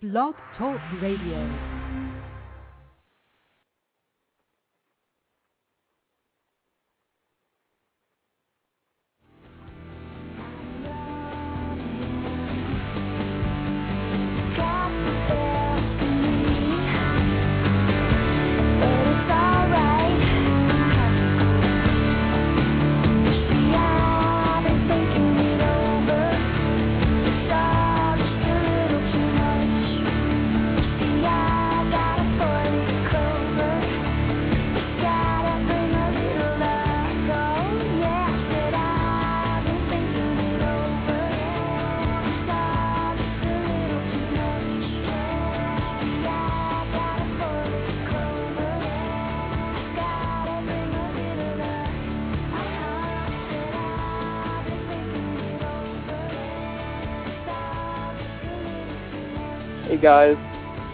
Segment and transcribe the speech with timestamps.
[0.00, 1.77] Blog Talk Radio.
[60.08, 60.36] Guys,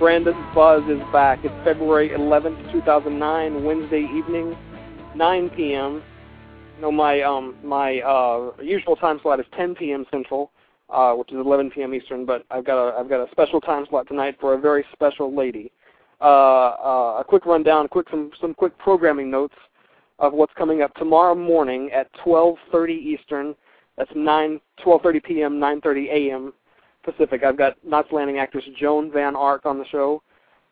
[0.00, 1.39] Brandon Buzz is back.
[1.44, 4.56] It's February 11th, 2009, Wednesday evening,
[5.14, 6.02] 9 p.m.
[6.80, 10.05] Know my um my uh usual time slot is 10 p.m.
[10.11, 10.50] Central,
[10.91, 11.94] uh, which is 11 p.m.
[11.94, 12.27] Eastern.
[12.27, 15.33] But I've got a I've got a special time slot tonight for a very special
[15.33, 15.70] lady.
[16.20, 19.55] Uh, uh, a quick rundown, quick some some quick programming notes
[20.19, 23.55] of what's coming up tomorrow morning at 12:30 Eastern.
[23.96, 25.61] That's 9 12:30 p.m.
[25.61, 26.52] 9:30 a.m.
[27.05, 27.42] Pacific.
[27.44, 30.22] I've got Knots Landing actress Joan Van Ark on the show.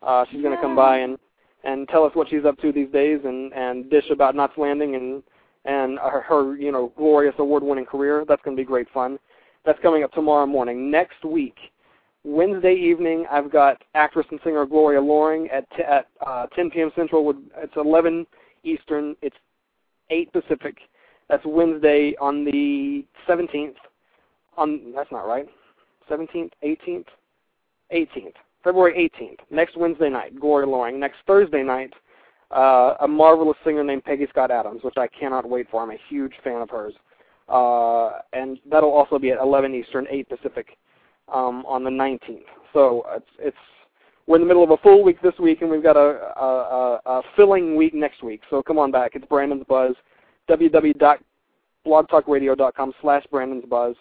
[0.03, 1.19] Uh, she's going to come by and
[1.65, 4.95] and tell us what she's up to these days and and dish about Knots Landing
[4.95, 5.23] and
[5.65, 8.25] and her, her you know glorious award-winning career.
[8.27, 9.19] That's going to be great fun.
[9.65, 10.91] That's coming up tomorrow morning.
[10.91, 11.57] Next week,
[12.25, 16.91] Wednesday evening, I've got actress and singer Gloria Loring at t- at uh, 10 p.m.
[16.97, 17.25] Central.
[17.25, 18.27] With, It's 11
[18.65, 19.15] Eastern.
[19.23, 19.37] It's
[20.11, 20.79] 8 Pacific.
[21.29, 23.75] That's Wednesday on the 17th.
[24.59, 25.49] On that's not right.
[26.13, 27.07] 17th, 18th,
[27.93, 31.01] 18th, February 18th, next Wednesday night, Gloria Loring.
[31.01, 31.93] Next Thursday night,
[32.51, 35.83] uh, a marvelous singer named Peggy Scott Adams, which I cannot wait for.
[35.83, 36.95] I'm a huge fan of hers.
[37.49, 40.79] Uh, and that'll also be at 11 Eastern, 8 Pacific,
[41.33, 42.45] um, on the 19th.
[42.73, 43.57] So it's it's
[44.27, 46.47] we're in the middle of a full week this week, and we've got a, a,
[46.47, 48.43] a, a filling week next week.
[48.51, 49.13] So come on back.
[49.15, 49.97] It's Brandon's Buzz.
[50.49, 53.97] www.blogtalkradio.com slash Brandon's Buzz.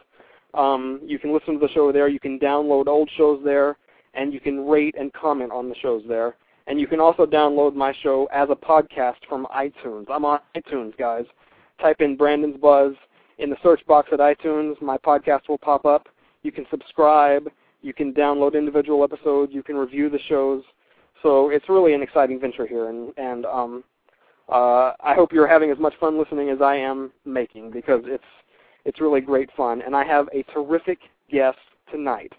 [0.53, 2.07] Um, you can listen to the show there.
[2.07, 3.77] You can download old shows there,
[4.13, 6.35] and you can rate and comment on the shows there.
[6.67, 10.05] And you can also download my show as a podcast from iTunes.
[10.09, 11.25] I'm on iTunes, guys.
[11.79, 12.93] Type in Brandon's Buzz
[13.39, 14.79] in the search box at iTunes.
[14.81, 16.07] My podcast will pop up.
[16.43, 17.49] You can subscribe.
[17.81, 19.51] You can download individual episodes.
[19.53, 20.63] You can review the shows.
[21.23, 23.83] So it's really an exciting venture here, and and um,
[24.49, 28.23] uh, I hope you're having as much fun listening as I am making because it's
[28.85, 29.81] it's really great fun.
[29.81, 30.99] And I have a terrific
[31.31, 31.57] guest
[31.91, 32.33] tonight.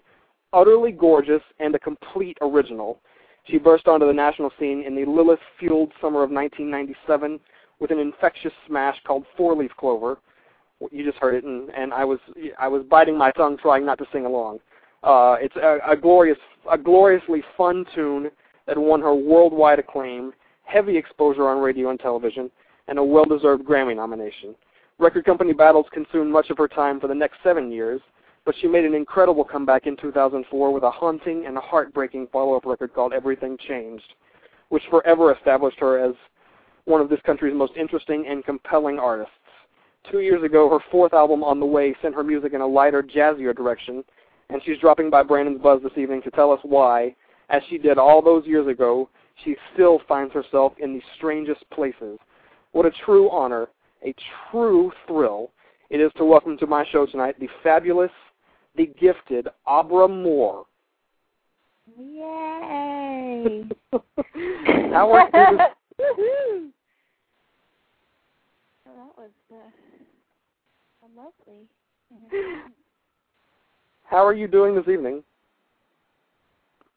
[0.51, 2.99] Utterly gorgeous and a complete original.
[3.45, 7.39] She burst onto the national scene in the Lilith-fueled summer of 1997
[7.79, 10.17] with an infectious smash called Four Leaf Clover.
[10.91, 12.19] You just heard it, and, and I was
[12.59, 14.59] I was biting my tongue trying not to sing along.
[15.03, 16.37] Uh, it's a, a glorious,
[16.71, 18.29] a gloriously fun tune
[18.67, 20.33] that won her worldwide acclaim,
[20.63, 22.49] heavy exposure on radio and television,
[22.87, 24.55] and a well-deserved Grammy nomination.
[24.99, 27.99] Record company battles consumed much of her time for the next seven years,
[28.45, 32.93] but she made an incredible comeback in 2004 with a haunting and heartbreaking follow-up record
[32.93, 34.13] called Everything Changed,
[34.69, 36.13] which forever established her as
[36.85, 39.31] one of this country's most interesting and compelling artists.
[40.11, 43.01] Two years ago, her fourth album, On the Way, sent her music in a lighter,
[43.01, 44.03] jazzier direction,
[44.49, 47.15] and she's dropping by Brandon's Buzz this evening to tell us why,
[47.49, 49.09] as she did all those years ago,
[49.43, 52.19] she still finds herself in the strangest places.
[52.73, 53.69] What a true honor,
[54.03, 54.13] a
[54.51, 55.51] true thrill
[55.93, 58.09] it is to welcome to my show tonight the fabulous,
[58.75, 60.65] the gifted Abra Moore.
[61.95, 63.63] Yay!
[64.91, 65.29] How are
[65.99, 66.71] you?
[68.85, 71.67] Well, that was uh, lovely.
[74.05, 75.23] How are you doing this evening?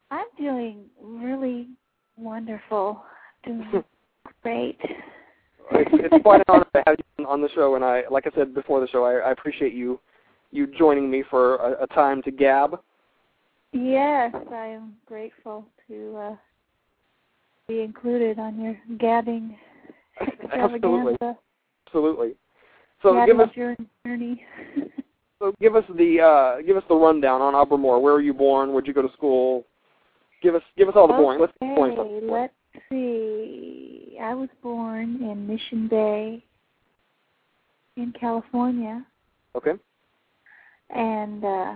[0.09, 1.69] I'm doing really
[2.17, 3.03] wonderful.
[3.45, 3.83] Doing
[4.41, 4.79] great.
[5.71, 6.66] It's, it's quite an honor to have you
[7.37, 9.99] on the show, and I, like I said before the show, I, I appreciate you
[10.51, 12.79] you joining me for a, a time to gab.
[13.73, 16.35] Yes, I am grateful to uh,
[17.67, 19.57] be included on your gabbing
[20.51, 21.15] Absolutely,
[21.85, 22.33] absolutely.
[23.03, 23.75] So Gabbing give us your
[24.05, 24.43] journey.
[25.39, 28.71] so give us the uh, give us the rundown on Abra Where were you born?
[28.71, 29.65] Where'd you go to school?
[30.41, 31.39] Give us give us all the boring.
[31.39, 32.07] Let's the boring stuff.
[32.23, 32.53] Let's
[32.89, 34.17] see.
[34.19, 36.43] I was born in Mission Bay
[37.97, 39.05] in California
[39.55, 39.73] Okay.
[40.91, 41.73] and uh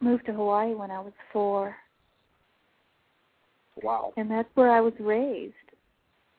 [0.00, 1.74] moved to Hawaii when I was four,
[3.82, 4.12] Wow.
[4.16, 5.54] and that's where I was raised.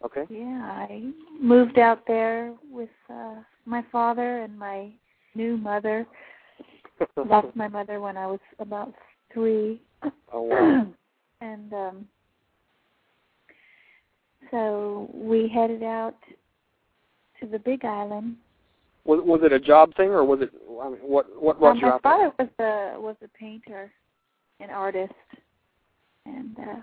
[0.03, 0.25] Okay.
[0.29, 1.11] Yeah, I
[1.41, 4.91] moved out there with uh my father and my
[5.33, 6.05] new mother.
[7.17, 8.93] Lost my mother when I was about
[9.33, 9.81] three.
[10.31, 10.87] oh wow.
[11.41, 12.07] and um
[14.51, 16.15] so we headed out
[17.45, 18.35] to the Big Island.
[19.05, 20.51] Was was it a job thing or was it?
[20.81, 22.11] I mean, what what brought Um, you my out there?
[22.13, 23.91] father was a was a painter,
[24.59, 25.13] an artist,
[26.25, 26.81] and uh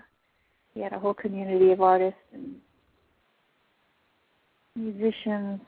[0.73, 2.55] he had a whole community of artists and
[4.75, 5.59] musicians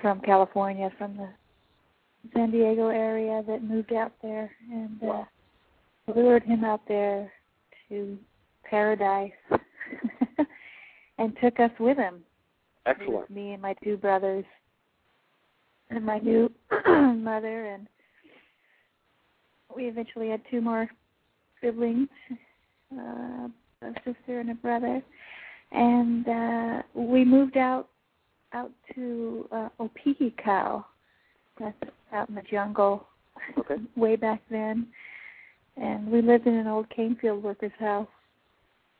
[0.00, 1.28] from California, from the
[2.34, 5.28] San Diego area that moved out there, and uh, Wow.
[6.14, 7.32] lured him out there
[7.88, 8.16] to
[8.62, 9.32] paradise,
[11.18, 12.22] and took us with him.
[12.86, 13.28] Excellent.
[13.30, 14.44] me and my two brothers
[15.90, 16.50] and my new
[16.86, 17.86] mother and
[19.74, 20.88] we eventually had two more
[21.60, 22.08] siblings,
[22.96, 23.48] uh,
[23.82, 25.02] a sister and a brother.
[25.72, 27.88] And uh we moved out
[28.52, 30.80] out to uh.
[31.58, 31.76] That's
[32.12, 33.06] out in the jungle
[33.58, 33.76] Okay.
[33.96, 34.86] way back then.
[35.76, 38.08] And we lived in an old cane field worker's house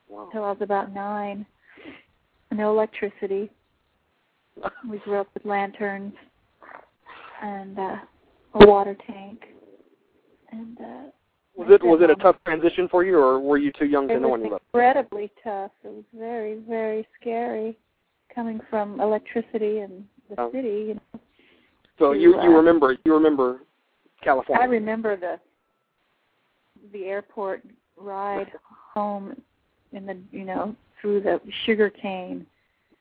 [0.08, 0.26] Wow.
[0.26, 1.46] until I was about nine.
[2.52, 3.50] No electricity.
[4.88, 6.12] We grew up with lanterns
[7.42, 7.96] and uh,
[8.54, 9.40] a water tank.
[10.52, 11.10] And uh,
[11.56, 14.18] Was it was it a tough transition for you, or were you too young to
[14.20, 14.58] know any better?
[14.72, 15.72] incredibly tough.
[15.84, 17.76] It was very, very scary
[18.34, 20.50] coming from electricity and the Oh.
[20.52, 20.68] city.
[20.88, 21.20] You know.
[21.98, 23.62] So to, you you uh, remember you remember
[24.22, 24.62] California?
[24.62, 25.40] I remember the
[26.92, 27.62] the airport
[27.96, 28.52] ride
[28.94, 29.40] home
[29.92, 32.46] in the you know through the sugar cane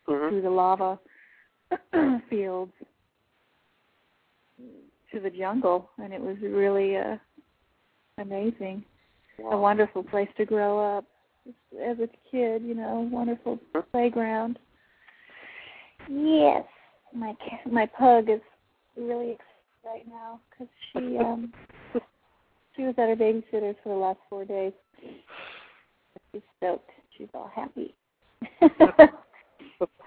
[0.08, 0.30] Mhm.
[0.30, 1.00] through the lava
[2.30, 2.72] fields
[5.12, 7.18] to the jungle and it was really uh
[8.18, 8.84] amazing.
[9.52, 11.06] A wonderful place to grow up
[11.84, 13.60] as a kid you know wonderful
[13.92, 14.60] playground.
[16.10, 16.64] Yes.
[17.14, 18.42] My ca- my pug is
[18.98, 19.46] really excited
[19.86, 21.54] right now because she um
[22.76, 24.74] she was at her babysitter's for the last four days.
[26.32, 26.90] She's stoked.
[27.18, 27.96] She's all happy.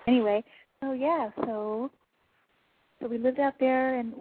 [0.06, 0.42] Anyway
[0.82, 1.90] so yeah so
[3.00, 4.12] so we lived out there and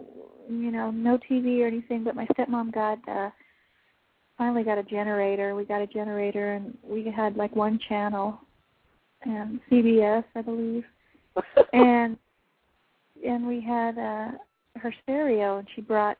[0.48, 3.30] you know no tv or anything but my stepmom got uh
[4.38, 5.56] finally got a generator.
[5.56, 8.40] We got a generator and we had like one channel
[9.22, 10.84] and cbs i believe.
[11.72, 12.16] And
[13.26, 14.30] and we had uh
[14.76, 16.16] her stereo and she brought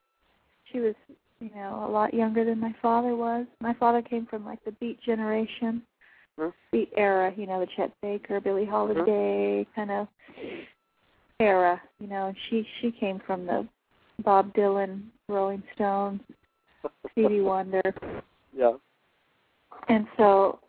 [0.70, 0.94] she was
[1.40, 3.46] you know a lot younger than my father was.
[3.60, 5.82] My father came from like the beat generation
[6.38, 6.48] Hmm.
[6.70, 10.06] beat era you know the chet baker billie holiday kind of
[11.40, 13.66] era you know she she came from the
[14.22, 16.20] bob dylan rolling stones
[17.12, 17.82] stevie wonder
[18.56, 18.72] yeah.
[19.88, 20.60] and so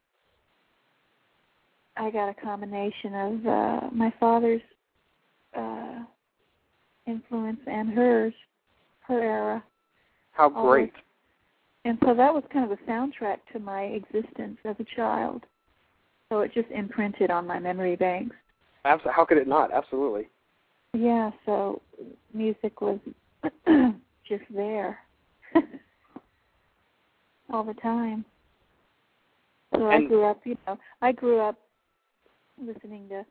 [2.00, 4.62] I got a combination of uh, my father's
[5.56, 6.00] uh,
[7.06, 8.34] influence and hers,
[9.02, 9.64] her era.
[10.32, 10.94] How great.
[11.84, 15.44] And so that was kind of the soundtrack to my existence as a child.
[16.30, 18.36] So it just imprinted on my memory banks.
[18.86, 19.72] Abs- how could it not?
[19.74, 20.30] Absolutely.
[20.94, 21.82] Yeah, so
[22.34, 23.00] music was
[24.28, 25.00] just there
[27.50, 28.24] all the time.
[29.76, 31.56] So I grew up, you know, I grew up
[32.62, 33.26] listening to,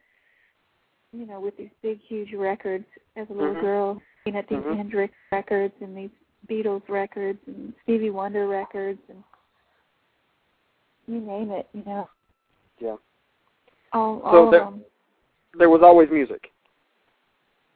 [1.13, 2.85] you know, with these big, huge records
[3.17, 3.61] as a little Mhm.
[3.61, 4.77] girl, looking at these Mhm.
[4.77, 6.11] Hendrix records and these
[6.49, 9.23] Beatles records and Stevie Wonder records and
[11.07, 12.09] you name it, you know.
[12.81, 12.97] Yeah.
[13.93, 14.85] All, So there- them.
[15.59, 16.53] There was always music.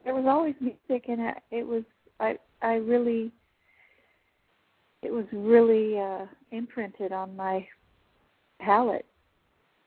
[0.05, 1.85] there was always music and I- it was
[2.19, 3.31] i i really
[5.03, 7.67] it was really uh imprinted on my
[8.59, 9.07] palate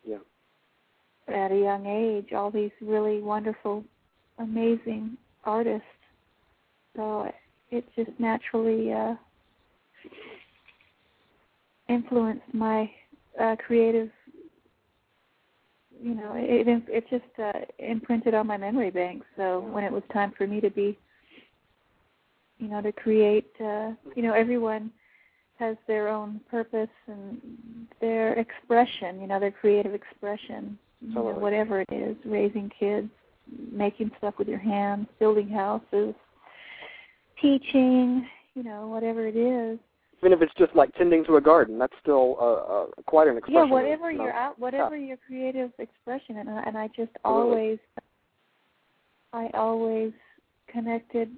[0.05, 0.19] Yeah.
[1.27, 3.83] at a young age all these really wonderful
[4.39, 5.87] amazing artists
[6.95, 7.29] so
[7.71, 9.15] it just naturally uh
[11.89, 12.89] influenced my
[13.39, 14.09] uh creative
[16.01, 19.23] you know it it, just uh, imprinted on my memory bank.
[19.37, 20.97] So when it was time for me to be
[22.57, 24.91] you know to create uh you know everyone
[25.57, 27.41] has their own purpose and
[28.01, 33.09] their expression you know their creative expression you know, whatever it is raising kids
[33.71, 36.13] making stuff with your hands building houses
[37.41, 39.77] teaching you know whatever it is
[40.25, 43.37] Even if it's just like tending to a garden, that's still uh, uh, quite an
[43.37, 43.67] expression.
[43.67, 44.23] yeah whatever you know?
[44.23, 47.77] your out whatever your creative expression and I, and I just always
[49.33, 50.13] I always
[50.67, 51.29] connected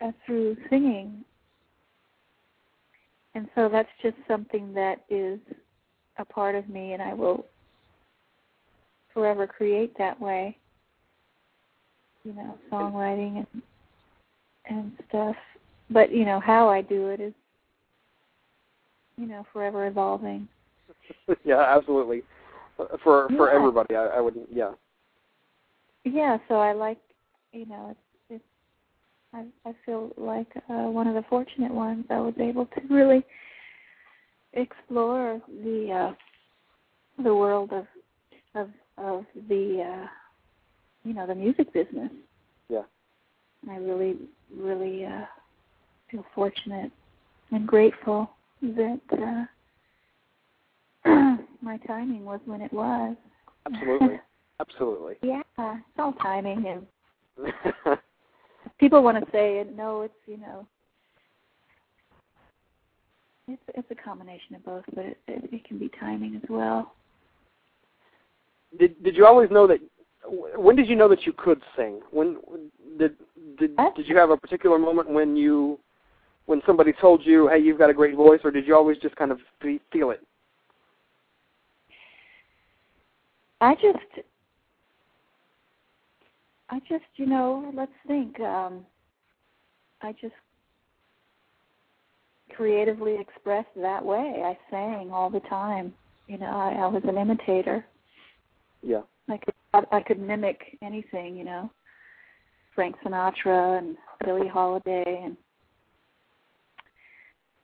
[0.00, 1.24] uh, through singing
[3.34, 5.38] and so that's just something that is
[6.18, 7.46] a part of me, and I will
[9.14, 10.56] forever create that way.
[12.24, 13.62] You know, songwriting and
[14.66, 15.36] and stuff.
[15.90, 17.32] But you know how I do it is,
[19.16, 20.48] you know, forever evolving.
[21.44, 22.22] yeah, absolutely.
[22.76, 23.54] For for Yeah.
[23.54, 24.34] everybody, I, I would.
[24.50, 24.72] Yeah.
[26.04, 26.98] Yeah, so I like,
[27.52, 28.00] you know, it's,
[28.30, 28.44] it's
[29.32, 32.06] I I feel like uh, one of the fortunate ones.
[32.10, 33.24] I was able to really
[34.54, 37.86] explore the uh, the world of
[38.54, 40.06] of of the uh,
[41.04, 42.10] you know the music business.
[42.68, 42.82] Yeah.
[43.70, 44.16] I really
[44.54, 45.24] really uh,
[46.10, 46.90] feel fortunate
[47.52, 48.30] and grateful
[48.62, 49.46] that
[51.04, 53.16] uh, my timing was when it was.
[53.66, 54.20] Absolutely.
[54.60, 55.14] Absolutely.
[55.22, 57.48] Yeah, it's all timing, and
[58.78, 59.76] people want to say it.
[59.76, 60.66] No, it's you know,
[63.48, 66.94] it's it's a combination of both, but it it, it can be timing as well.
[68.78, 69.80] did Did you always know that?
[70.56, 72.00] When did you know that you could sing?
[72.12, 72.36] When
[72.98, 73.16] did
[73.58, 73.96] did What?
[73.96, 75.80] did you have a particular moment when you
[76.46, 79.16] when somebody told you, "Hey, you've got a great voice," or did you always just
[79.16, 80.26] kind of fe- feel it?
[83.60, 84.26] I just,
[86.70, 88.40] I just, you know, let's think.
[88.40, 88.84] Um,
[90.02, 90.34] I just
[92.56, 94.42] creatively expressed that way.
[94.44, 95.94] I sang all the time.
[96.26, 97.84] You know, I, I was an imitator.
[98.82, 99.02] Yeah.
[99.28, 101.70] I could I, I could mimic anything, you know.
[102.74, 105.36] Frank Sinatra and Billie Holiday and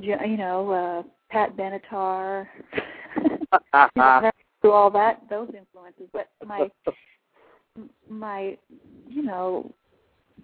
[0.00, 2.46] you know uh, Pat Benatar.
[3.22, 3.38] you
[3.96, 6.68] know, through all that those influences, but my
[8.08, 8.56] my
[9.08, 9.72] you know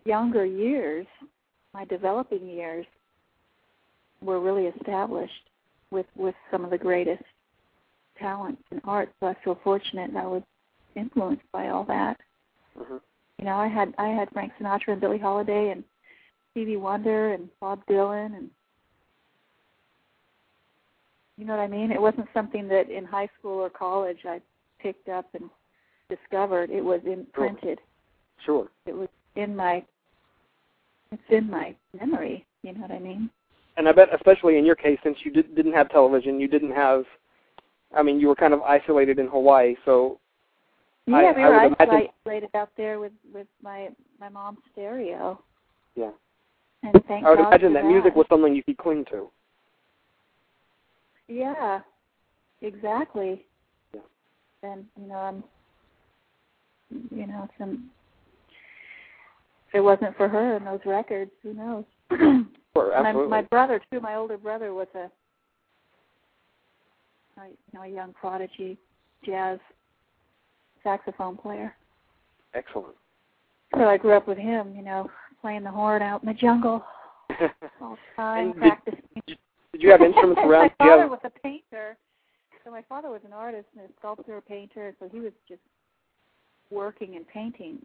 [0.05, 1.07] younger years,
[1.73, 2.87] my developing years
[4.21, 5.51] were really established
[5.91, 7.23] with with some of the greatest
[8.19, 9.11] talent in art.
[9.21, 10.43] So I feel fortunate that I was
[10.95, 12.21] influenced by all that.
[12.79, 13.01] Mhm.
[13.39, 15.85] You know, I had I had Frank Sinatra and Billie Holiday and
[16.51, 18.51] Stevie Wonder and Bob Dylan and
[21.37, 21.91] you know what I mean?
[21.91, 24.41] It wasn't something that in high school or college I
[24.79, 25.51] picked up and
[26.09, 26.71] discovered.
[26.71, 27.81] It was imprinted.
[28.45, 28.69] Sure.
[28.87, 29.85] It was in my
[31.13, 33.31] it's in my memory, you know what I mean?
[33.77, 36.73] And I bet, especially in your case, since you did, didn't have television, you didn't
[36.73, 37.05] have.
[37.97, 40.19] I mean, you were kind of isolated in Hawaii, so
[41.07, 45.41] Yeah, I- we I were imagine- isolated out there with with my my mom's stereo.
[45.95, 46.11] yeah.
[46.83, 49.31] And thank I would God imagine for that music was something you could cling to.
[51.29, 51.81] Yeah,
[52.63, 53.47] exactly.
[53.95, 54.01] Yeah.
[54.63, 55.45] And you know, I'm,
[57.11, 57.91] you know, some.
[59.69, 61.85] If it wasn't for her and those records, who knows?
[62.77, 63.31] Sure, my, absolutely.
[63.31, 64.01] my brother too.
[64.01, 65.09] My older brother was a,
[67.41, 68.77] a you know, a young prodigy
[69.25, 69.61] jazz
[70.83, 71.75] saxophone player.
[72.55, 72.97] Excellent.
[73.77, 76.85] So I grew up with him, you know, playing the horn out in the jungle
[77.81, 79.01] all the time, And practicing.
[79.27, 79.39] Did
[79.81, 80.71] you have instruments around?
[80.79, 81.97] my father have, was a painter.
[82.65, 85.61] So my father was an artist and a sculptor, a painter, so he was just
[86.71, 87.85] working and painting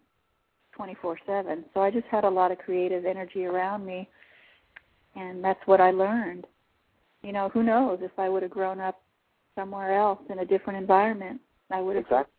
[0.78, 1.66] 24/7.
[1.74, 4.08] So I just had a lot of creative energy around me,
[5.16, 6.48] and that's what I learned.
[7.24, 9.02] You know, who knows if I would have grown up
[9.56, 12.34] somewhere else in a different environment, I would have exactly.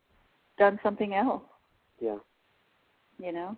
[0.58, 1.42] done something else.
[2.00, 2.16] Yeah.
[3.18, 3.56] You know.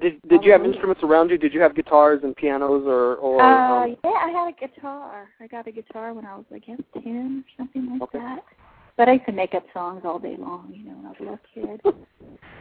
[0.00, 1.38] Did Did you have instruments around you?
[1.38, 3.40] Did you have guitars and pianos or or?
[3.40, 5.28] Uh, um, yeah, I had a guitar.
[5.40, 8.18] I got a guitar when I was, like guess, ten or something like Okay.
[8.18, 8.44] that.
[8.96, 11.16] But I used to make up songs all day long, you know, when I was
[11.20, 11.80] a little kid.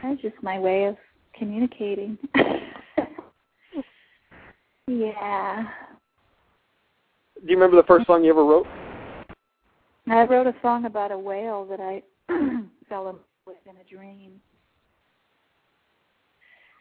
[0.04, 0.96] that was just my way of
[1.38, 2.18] communicating.
[4.88, 5.64] yeah.
[7.36, 8.68] do you remember the first song you ever wrote?
[10.10, 12.02] I wrote a song about a whale that I
[12.88, 14.40] fell in love with in a dream.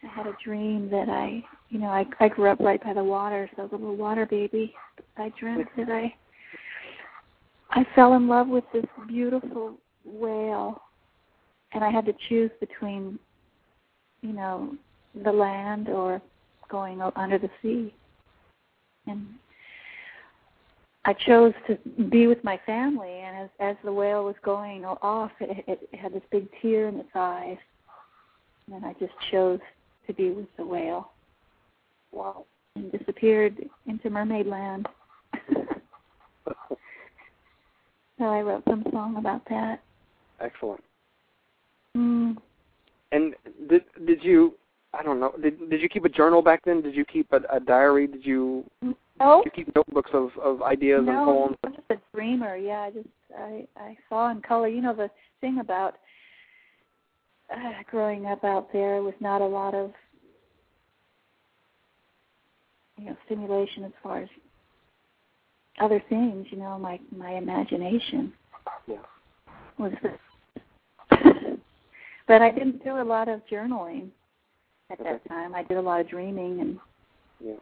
[0.06, 3.04] I had a dream that I, you know, I I grew up right by the
[3.04, 4.74] water, so I was a little water baby.
[5.16, 6.14] I dreamt that I
[7.70, 10.80] I fell in love with this beautiful whale,
[11.72, 13.18] and I had to choose between,
[14.22, 14.74] you know,
[15.24, 16.22] the land or
[16.68, 17.94] going under the sea.
[19.06, 19.26] And
[21.04, 25.32] I chose to be with my family, and as as the whale was going off,
[25.40, 27.58] it, it, it had this big tear in its eyes,
[28.72, 29.60] and I just chose
[30.06, 31.10] to be with the whale.
[32.12, 32.46] Wow.
[32.74, 34.86] And disappeared into mermaid land.
[38.18, 39.82] so I wrote some song about that.
[40.40, 40.82] Excellent.
[41.96, 42.36] Mm.
[43.12, 43.34] And
[43.68, 44.54] did Did you?
[44.92, 45.32] I don't know.
[45.42, 46.82] Did Did you keep a journal back then?
[46.82, 48.06] Did you keep a, a diary?
[48.06, 48.64] Did you?
[49.20, 49.42] Oh.
[49.44, 51.56] You keep notebooks of of ideas no, and poems.
[51.64, 52.56] I'm just a dreamer.
[52.56, 53.08] Yeah, I just
[53.38, 54.68] I I saw in color.
[54.68, 55.10] You know the
[55.40, 55.96] thing about
[57.54, 59.92] uh, growing up out there was not a lot of
[62.98, 64.28] you know stimulation as far as
[65.80, 66.46] other things.
[66.50, 68.32] You know, my my imagination
[68.86, 69.02] Yeah.
[69.78, 69.92] was.
[72.28, 74.08] but I didn't do a lot of journaling
[74.90, 75.10] at Okay.
[75.12, 75.54] that time.
[75.54, 76.78] I did a lot of dreaming and
[77.40, 77.54] Yeah.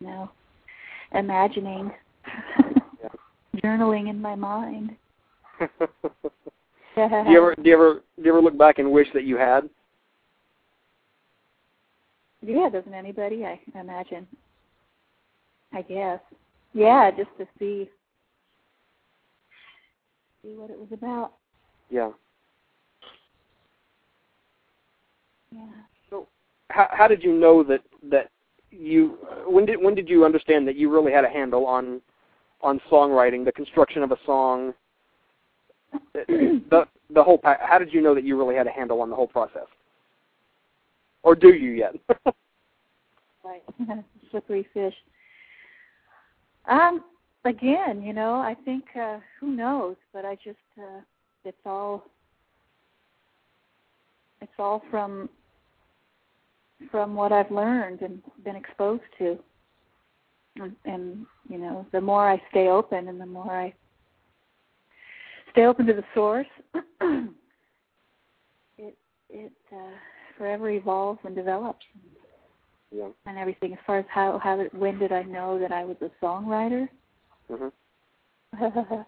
[0.00, 0.30] you know
[1.14, 1.92] imagining,
[3.02, 3.08] Yeah.
[3.56, 4.96] journaling in my mind.
[6.94, 9.36] do you ever do you ever do you ever look back and wish that you
[9.36, 9.68] had?
[12.42, 13.44] Yeah, doesn't anybody?
[13.44, 14.26] I imagine.
[15.72, 16.20] I guess.
[16.74, 17.88] Yeah, just to see
[20.42, 21.32] see what it was about.
[21.90, 22.10] Yeah.
[25.50, 25.66] Yeah.
[26.10, 26.28] So,
[26.70, 28.30] how how did you know that that
[28.70, 32.00] you when did when did you understand that you really had a handle on
[32.62, 34.72] on songwriting, the construction of a song,
[36.14, 39.10] the the whole pa- how did you know that you really had a handle on
[39.10, 39.66] the whole process?
[41.22, 41.94] Or do you yet?
[43.44, 43.62] right.
[44.30, 44.94] Slippery fish.
[46.66, 47.04] Um,
[47.44, 51.00] again, you know, I think uh who knows, but I just uh
[51.44, 52.04] it's all
[54.40, 55.28] it's all from
[56.90, 59.38] from what I've learned and been exposed to.
[60.56, 63.72] And, and you know, the more I stay open and the more I
[65.52, 66.46] stay open to the source,
[68.78, 68.96] it
[69.30, 69.76] it uh,
[70.36, 71.84] forever evolves and develops
[72.90, 73.08] yeah.
[73.26, 73.72] and everything.
[73.72, 76.88] As far as how how did, when did I know that I was a songwriter?
[77.50, 77.68] Mm-hmm.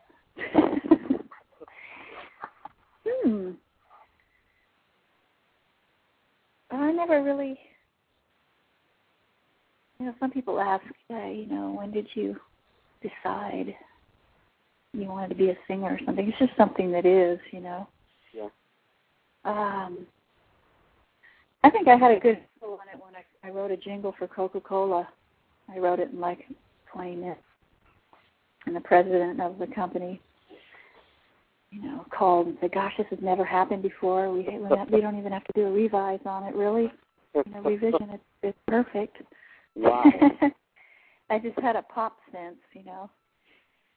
[3.07, 3.51] hmm.
[6.71, 7.59] I never really.
[9.99, 12.37] You know, some people ask, uh, you know, when did you
[13.01, 13.75] decide
[14.95, 16.29] you wanted to be a singer or something?
[16.29, 17.89] It's just something that is, you know.
[18.33, 18.49] Yeah.
[19.45, 20.07] Um,
[21.63, 24.15] I think I had a good feel on it when I, I wrote a jingle
[24.19, 25.09] for Coca Cola.
[25.75, 26.41] I wrote it in like
[26.93, 27.41] 20 minutes.
[28.67, 30.21] And the president of the company,
[31.71, 34.31] you know, called and said, "Gosh, this has never happened before.
[34.31, 36.91] We we don't- we don't even have to do a revise on it, really.
[37.35, 38.11] You know, revision.
[38.11, 39.19] It's it's perfect."
[39.75, 40.05] Wow.
[41.31, 43.11] I just had a pop sense, you know.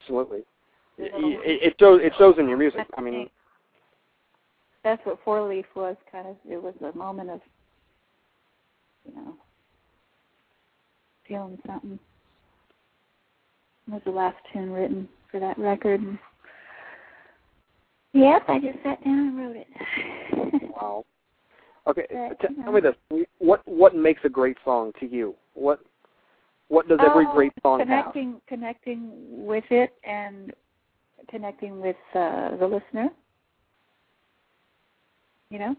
[0.02, 0.44] Absolutely.
[0.98, 2.88] It, it, shows it shows in your music.
[2.98, 3.30] I mean,
[4.84, 5.96] that's what Four Leaf was.
[6.12, 7.40] Kind of, it was a moment of,
[9.08, 9.36] you know,
[11.28, 12.00] feeling something.
[13.88, 16.02] It was the last tune written for that record.
[16.02, 16.18] And,
[18.14, 19.68] yep, I just sat down and wrote it.
[20.72, 21.06] wow.
[21.86, 25.36] Okay, But, tell me this: what what makes a great song to you?
[25.54, 25.80] What
[26.70, 27.88] what does every Oh, great song have?
[27.88, 29.12] connecting, connecting
[29.46, 30.54] with it and
[31.30, 33.10] connecting with uh, the listener.
[35.50, 35.76] You know,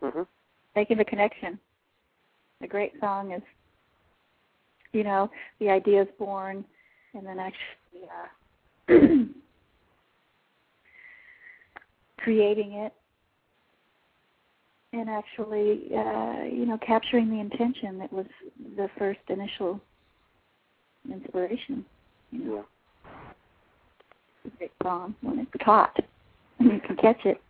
[0.00, 0.22] hmm
[0.76, 1.58] making the connection.
[2.62, 3.42] A great song is,
[4.92, 6.64] you know, the idea is born,
[7.14, 8.08] and then actually
[8.88, 9.24] uh,
[12.18, 12.92] creating it,
[14.92, 18.26] and actually, uh, you know, capturing the intention that was
[18.76, 19.80] the first initial
[21.12, 21.84] inspiration.
[22.30, 22.79] You know, Yeah.
[24.58, 25.96] Great song when it's caught
[26.58, 27.40] and you can catch it.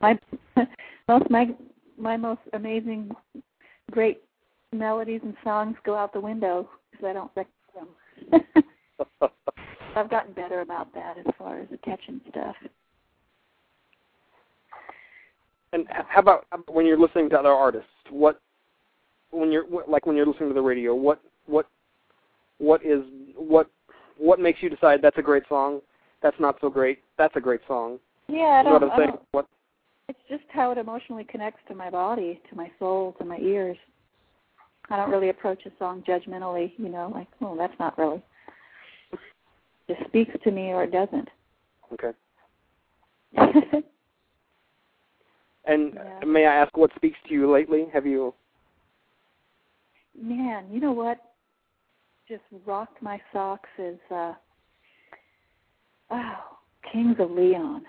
[0.00, 0.18] My
[1.08, 1.48] most my
[1.96, 3.10] my most amazing,
[3.90, 4.22] great
[4.72, 9.30] melodies and songs go out the window because I don't recognize them.
[9.96, 12.54] I've gotten better about that as far as catching stuff.
[15.72, 17.90] And how about when you're listening to other artists?
[18.10, 18.40] What
[19.30, 20.94] when you're like when you're listening to the radio?
[20.94, 21.66] What what
[22.58, 23.02] what is
[23.36, 23.68] what
[24.16, 25.80] what makes you decide that's a great song?
[26.22, 27.00] That's not so great.
[27.16, 27.98] That's a great song.
[28.28, 28.72] Yeah, I don't.
[28.72, 29.18] what I'm saying?
[29.32, 29.46] What?
[30.08, 33.76] it's just how it emotionally connects to my body, to my soul, to my ears.
[34.90, 38.22] I don't really approach a song judgmentally, you know, like, oh, that's not really.
[39.88, 41.28] It speaks to me or it doesn't.
[41.92, 42.12] Okay.
[45.64, 46.24] And Yeah.
[46.24, 47.88] may I ask what speaks to you lately?
[47.92, 48.32] Have you?
[50.18, 51.18] Man, you know what?
[52.26, 54.32] Just rocked my socks is uh
[56.10, 56.34] oh,
[56.92, 57.82] Kings of Leon.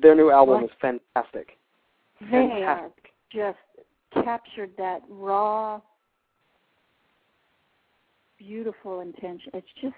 [0.00, 0.64] Their new album What?
[0.64, 1.58] is fantastic.
[2.30, 3.12] They are Fantastic.
[3.32, 5.80] just captured that raw
[8.38, 9.52] beautiful intention.
[9.54, 9.94] It's just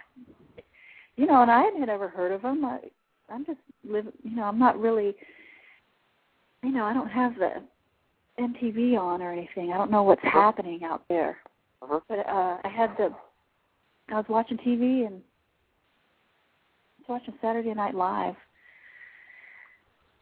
[1.17, 2.65] you know, and I hadn't ever heard of them.
[2.65, 2.79] I
[3.31, 5.15] I'm just living, you know, I'm not really
[6.63, 7.63] you know, I don't have the
[8.41, 9.73] MTV on or anything.
[9.73, 11.37] I don't know what's happening out there.
[11.83, 12.01] Uh-huh.
[12.09, 13.11] But uh, I had the,
[14.09, 15.21] I was watching TV and
[17.09, 18.35] watching Saturday Night Live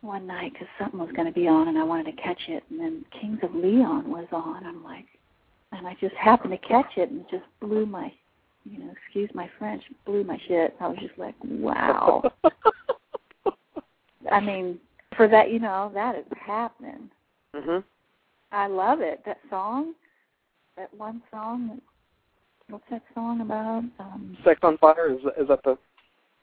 [0.00, 2.64] one night because something was going to be on and I wanted to catch it.
[2.70, 4.66] And then Kings of Leon was on.
[4.66, 5.06] I'm like,
[5.70, 8.12] and I just happened to catch it and it just blew my,
[8.64, 10.74] you know, excuse my French, blew my shit.
[10.80, 12.30] I was just like, wow.
[14.30, 14.78] I mean,
[15.16, 17.10] for that, you know, that is happening.
[17.54, 17.82] mhm.
[18.50, 19.22] I love it.
[19.24, 19.94] That song,
[20.76, 21.80] that one song.
[22.68, 23.82] What's that song about?
[23.98, 25.78] Um, Sex on Fire is is that the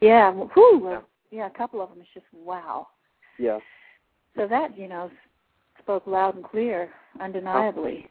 [0.01, 1.01] yeah, whew, Yeah.
[1.31, 2.87] yeah, a couple of them is just wow.
[3.37, 3.59] yeah.
[4.35, 5.09] So that you know
[5.79, 8.09] spoke loud and clear, undeniably.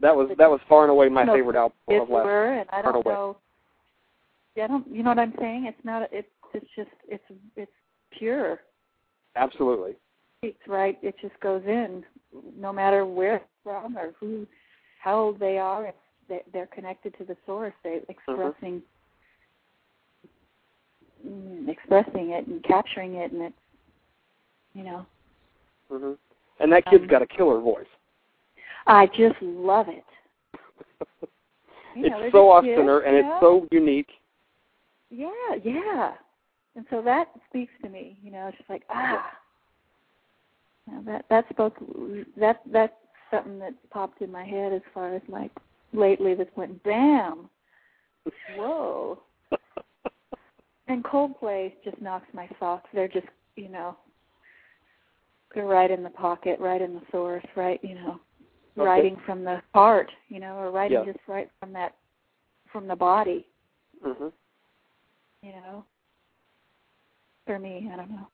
[0.00, 2.24] That was that was far and away my No, favorite album of last.
[2.24, 3.36] were, and I don't know.
[4.56, 4.86] Yeah, I don't.
[4.88, 5.66] You know what I'm saying?
[5.66, 6.08] It's not.
[6.12, 7.24] It's it's just it's
[7.56, 7.70] it's
[8.18, 8.60] pure.
[9.36, 9.92] Absolutely.
[10.42, 10.98] It's right.
[11.02, 12.02] It just goes in,
[12.58, 14.46] no matter where from or who,
[15.02, 15.86] how old they are.
[15.88, 15.98] It's,
[16.28, 17.74] they, they're connected to the source.
[17.84, 18.82] They're expressing, mm,
[21.68, 23.56] expressing it and capturing it, and it's,
[24.74, 25.06] you know,
[25.90, 26.16] Mhm.
[26.60, 27.88] And that kid's Um, got a killer voice.
[28.86, 30.04] I just love it.
[31.96, 34.10] You know, it's so just kids, and you it's so unique.
[35.10, 36.16] Yeah, yeah.
[36.76, 39.36] And so that speaks to me, you know, it's just like, ah.
[40.86, 41.76] You know, that that spoke
[42.36, 42.94] that that's
[43.30, 45.50] something that popped in my head as far as like
[45.92, 47.50] lately this went bam.
[48.56, 49.20] Whoa.
[50.90, 52.88] And Coldplay just knocks my socks.
[52.92, 53.96] They're just, you know,
[55.54, 58.20] they're right in the pocket, right in the source, right, you know,
[58.76, 58.84] Okay.
[58.88, 61.12] writing from the heart, you know, or writing Yeah.
[61.12, 61.96] just right from that,
[62.72, 63.46] from the body,
[64.02, 64.32] mhm.
[65.42, 65.84] you know.
[67.46, 68.28] For me, I don't know.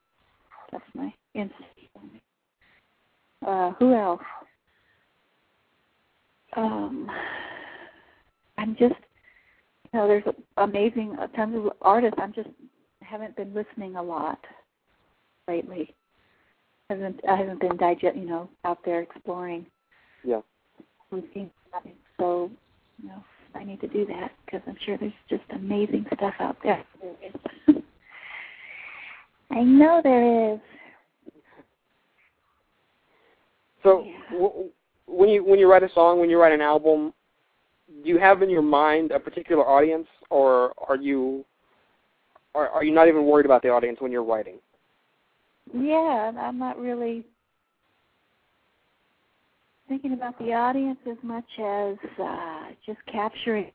[0.70, 2.22] That's my instinct.
[3.42, 4.22] Uh, who else?
[6.54, 7.10] Um,
[8.56, 8.94] I'm just,
[9.92, 10.24] you know, there's
[10.56, 12.18] amazing tons of artists.
[12.20, 12.48] I'm just
[13.02, 14.38] haven't been listening a lot
[15.48, 15.94] lately.
[16.90, 19.66] Haven't I haven't been digest, you know, out there exploring.
[20.24, 20.40] Yeah.
[22.18, 22.50] So,
[23.02, 23.22] you know,
[23.54, 26.84] I need to do that because I'm sure there's just amazing stuff out there.
[29.50, 30.60] I know there is.
[33.82, 34.12] So Yeah.
[34.32, 34.70] w-
[35.06, 37.12] when you when you write a song, when you write an album,
[37.88, 41.44] do you have in your mind a particular audience, or are you
[42.54, 44.58] are, are you not even worried about the audience when you're writing?
[45.74, 47.24] Yeah, I'm not really
[49.88, 53.70] thinking about the audience as much as uh, just capturing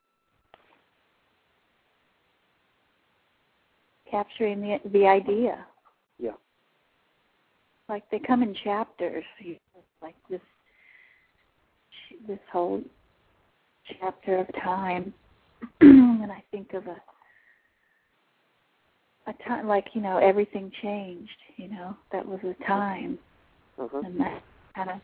[4.09, 5.65] capturing the the idea.
[6.19, 6.31] Yeah.
[7.87, 10.41] Like they come in chapters, you know, like this
[12.27, 12.81] this whole
[13.99, 15.13] chapter of time.
[15.81, 17.01] and I think of a
[19.27, 21.29] a time like you know everything changed.
[21.57, 23.19] You know that was a time,
[23.79, 24.05] Mhm.
[24.05, 24.43] and that
[24.75, 25.01] kind of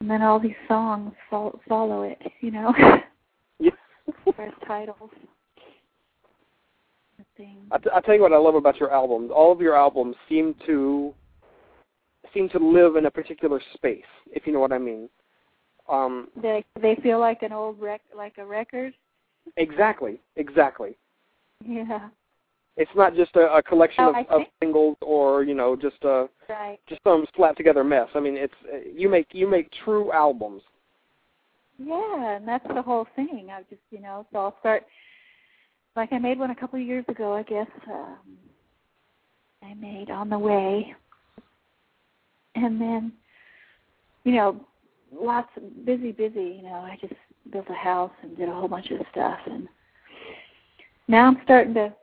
[0.00, 2.20] and then all these songs fol- follow it.
[2.40, 2.74] You know,
[3.58, 3.70] Yeah.
[4.38, 5.10] as titles.
[7.70, 9.30] I, t- I tell you what I love about your albums.
[9.34, 11.14] All of your albums seem to
[12.34, 15.08] seem to live in a particular space, if you know what I mean.
[15.90, 18.94] Um, They they feel like an old rec like a record.
[19.56, 20.96] exactly, exactly.
[21.66, 22.08] Yeah,
[22.76, 26.28] It's not just a, a collection Oh, of, of singles or you know just a
[26.48, 26.78] right.
[26.88, 28.08] just some slapped together mess.
[28.14, 30.62] I mean, it's uh, you make you make true albums.
[31.78, 33.48] Yeah, and that's the whole thing.
[33.50, 34.84] I just, you know, so I'll start.
[35.96, 37.66] Like I made one a couple of years ago, I guess.
[37.90, 38.18] Um,
[39.62, 40.94] I made on the way,
[42.54, 43.12] and then,
[44.24, 44.60] you know,
[45.12, 46.58] lots of busy, busy.
[46.58, 47.14] You know, I just
[47.52, 49.68] built a house and did a whole bunch of stuff, and
[51.08, 51.94] now I'm starting to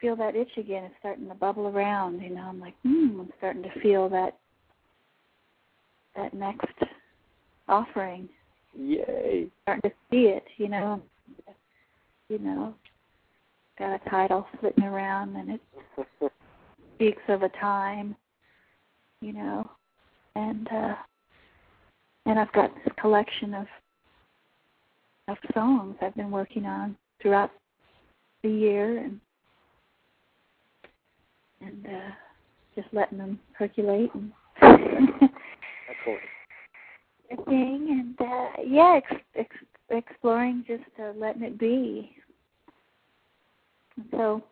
[0.00, 0.84] feel that itch again.
[0.84, 2.20] It's starting to bubble around.
[2.20, 3.20] You know, I'm like, hmm.
[3.20, 4.38] I'm starting to feel that
[6.16, 6.66] that next
[7.68, 8.28] offering
[8.78, 9.48] Yay!
[9.62, 11.02] starting to see it, you know.
[12.28, 12.74] You know,
[13.78, 15.60] got a title flitting around and it
[16.94, 18.16] speaks of a time,
[19.20, 19.70] you know.
[20.34, 20.94] And uh
[22.26, 23.66] and I've got this collection of
[25.28, 27.50] of songs I've been working on throughout
[28.42, 29.20] the year and
[31.60, 32.10] and uh
[32.74, 34.32] just letting them percolate and
[37.46, 39.56] thing and uh yeah ex- ex-
[39.90, 42.14] exploring just uh, letting it be.
[43.96, 44.42] And so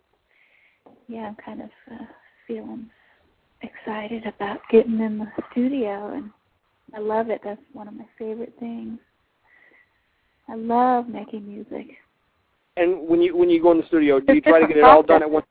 [1.08, 2.04] yeah i'm kind of uh,
[2.46, 2.88] feeling
[3.62, 6.30] excited about getting in the studio and
[6.94, 8.98] i love it that's one of my favorite things
[10.50, 11.96] I love making music.
[12.76, 14.84] And when you when you go in the studio, do you try to get it
[14.84, 15.46] all done at once?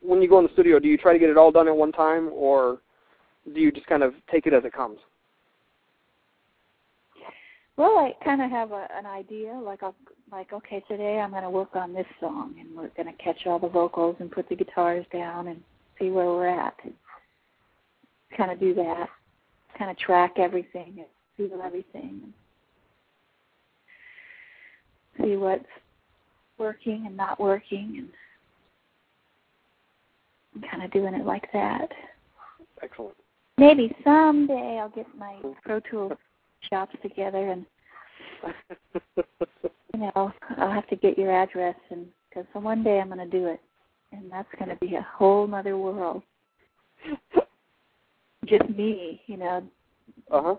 [0.00, 1.74] When you go in the studio, do you try to get it all done at
[1.74, 2.78] one time, or
[3.52, 4.98] do you just kind of take it as it comes?
[7.76, 9.96] Well, I kind of have a, an idea, like I'll,
[10.30, 13.46] like okay, today I'm going to work on this song, and we're going to catch
[13.46, 15.60] all the vocals and put the guitars down and
[15.98, 16.74] see where we're at.
[18.36, 19.08] Kind of do that,
[19.78, 21.06] kind of track everything and
[21.36, 22.32] feel everything, and
[25.22, 25.64] see what's
[26.58, 28.08] working and not working, and,
[30.54, 31.88] and kind of doing it like that.
[32.82, 33.16] Excellent.
[33.58, 36.12] Maybe someday I'll get my Pro Tools
[36.68, 37.64] shops together and
[39.94, 43.38] you know I'll have to get your address and because one day I'm going to
[43.38, 43.60] do it
[44.16, 46.22] and that's going to be a whole other world.
[48.46, 49.62] Just me, you know.
[50.30, 50.54] Uh huh.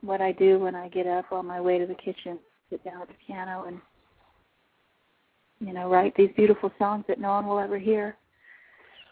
[0.00, 2.38] What I do when I get up on my way to the kitchen,
[2.70, 3.78] sit down at the piano and
[5.60, 8.16] you know write these beautiful songs that no one will ever hear.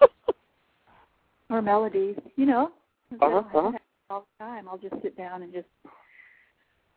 [1.51, 2.73] or melodies, you know.
[3.21, 3.73] Uh-huh, uh-huh.
[4.11, 5.69] All the time, I'll just sit down and just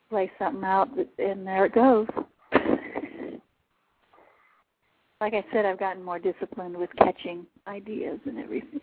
[0.10, 2.08] play something out, and there it goes.
[5.22, 8.82] Like I said, I've gotten more disciplined with catching ideas and everything.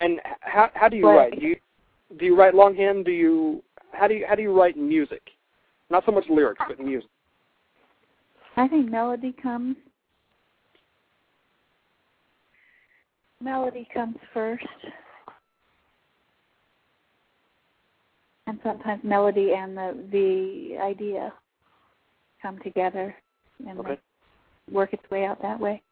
[0.00, 1.38] And how how do you But- write?
[1.40, 1.56] Do you
[2.18, 3.04] do you write longhand?
[3.04, 5.22] Do you how do you how do you write music?
[5.90, 7.10] Not so much lyrics, but music.
[8.56, 9.76] I think melody comes.
[13.42, 14.64] Melody comes first.
[18.46, 21.32] And sometimes melody and the the idea
[22.42, 23.14] come together
[23.68, 23.98] and Okay.
[24.70, 25.82] Work its way out that way.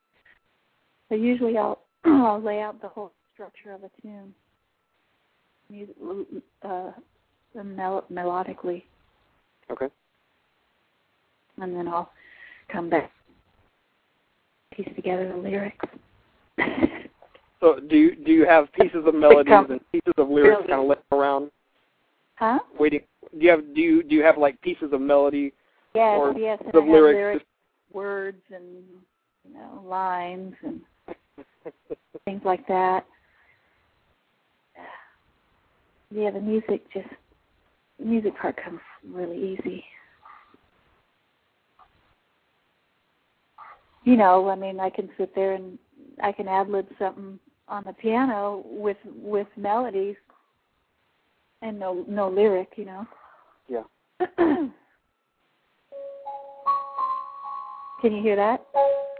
[1.09, 4.35] So usually I'll I'll lay out the whole structure of a tune,
[5.71, 6.25] mu-
[6.63, 6.91] uh,
[7.63, 8.83] mel- melodically,
[9.71, 9.89] Okay.
[11.61, 12.11] and then I'll
[12.71, 13.11] come back,
[14.75, 15.85] piece together the lyrics.
[17.61, 20.81] So do you do you have pieces of melodies and pieces of lyrics really- kind
[20.81, 21.51] of laying around,
[22.37, 22.59] huh?
[22.79, 23.01] waiting?
[23.33, 25.53] Do you have do you do you have like pieces of melody?
[25.95, 27.45] Yes, Or yes, the lyrics lyrics,
[27.93, 28.85] words, and
[29.47, 30.81] you know lines and
[32.25, 33.05] things like that.
[36.11, 37.09] Yeah, the music just
[37.99, 39.85] the music part comes really easy.
[44.05, 45.79] You know, I mean, I can sit there and
[46.23, 50.17] I can ad lib something on the piano with with melodies
[51.63, 53.07] and no no lyric, you know.
[53.69, 53.83] Yeah.
[58.01, 58.65] Can you hear that?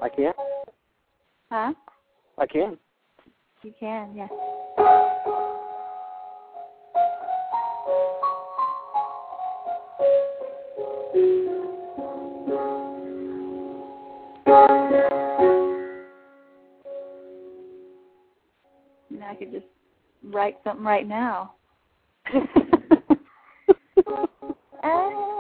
[0.01, 0.33] I can.
[1.51, 1.73] Huh?
[2.39, 2.79] I can.
[3.63, 4.29] You can, yeah.
[19.11, 19.67] You know, I could just
[20.23, 21.55] write something right now.
[24.81, 25.38] Uh,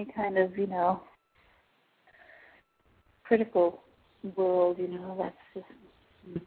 [0.00, 1.02] any kind of, you know,
[3.24, 3.82] critical
[4.36, 6.44] world, you know, that's just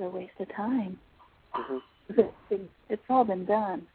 [0.00, 0.98] a waste of time.
[1.52, 1.78] hmm
[2.90, 3.86] it's all been done.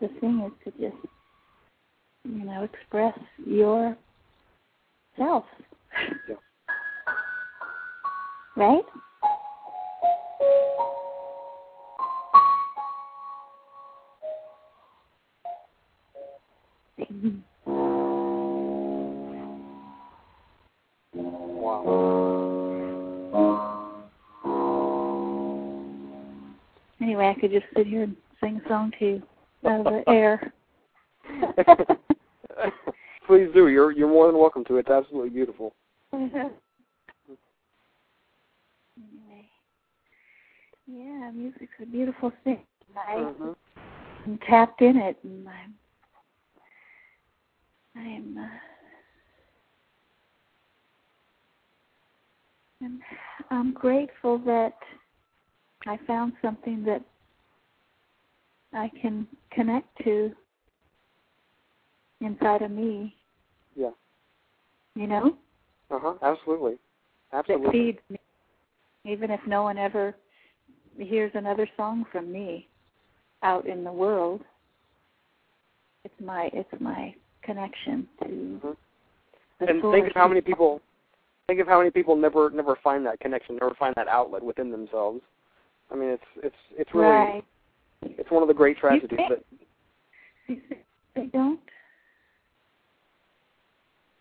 [0.00, 1.02] The thing is to just,
[2.24, 3.96] you know, express your
[5.16, 5.44] self.
[6.28, 6.34] Yeah.
[8.56, 8.84] Right?
[27.48, 29.22] Could just sit here and sing a song to you
[29.68, 30.50] out of the air.
[33.26, 33.68] Please do.
[33.68, 34.76] You're you're more than welcome to.
[34.78, 35.74] It's absolutely beautiful.
[36.12, 36.50] anyway,
[40.86, 42.60] yeah, music's a beautiful thing.
[42.96, 43.54] I Mhm.
[44.26, 45.74] am tapped in it, and I'm,
[47.96, 48.48] I'm, uh,
[52.80, 53.00] And
[53.50, 54.78] I'm grateful that
[55.86, 57.02] I found something that
[58.74, 60.32] I can connect to
[62.20, 63.14] inside of me.
[63.76, 63.90] Yeah.
[64.94, 65.36] You know?
[65.90, 66.14] Uh huh.
[66.22, 66.76] Absolutely.
[67.32, 67.66] Absolutely.
[67.66, 68.18] That feeds me.
[69.04, 70.14] Even if no one ever
[70.98, 72.68] hears another song from me
[73.42, 74.40] out in the world,
[76.04, 78.70] it's my it's my connection to mm-hmm.
[79.60, 79.94] And source.
[79.94, 80.80] think of how many people
[81.46, 84.70] think of how many people never never find that connection, never find that outlet within
[84.70, 85.20] themselves.
[85.90, 87.44] I mean, it's it's it's really right.
[88.04, 89.44] It's one of the great tragedies that
[91.14, 91.60] They don't.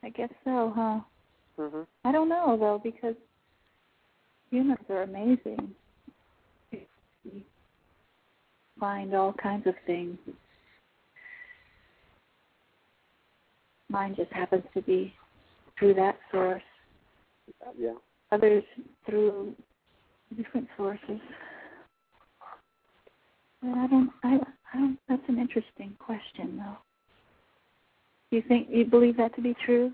[0.03, 0.99] I guess so, huh?
[1.59, 3.15] mhm I don't know though because
[4.51, 5.73] humans are amazing.
[6.71, 7.45] We
[8.79, 10.17] find all kinds of things.
[13.89, 15.13] Mine just happens to be
[15.77, 16.63] through that source.
[17.77, 17.93] yeah.
[18.31, 18.63] Others
[19.05, 19.53] through
[20.35, 21.19] different sources.
[23.63, 24.09] But I don't.
[24.23, 24.39] I.
[24.73, 24.99] I don't.
[25.07, 26.77] That's an interesting question, though.
[28.29, 29.91] You think you believe that to be true?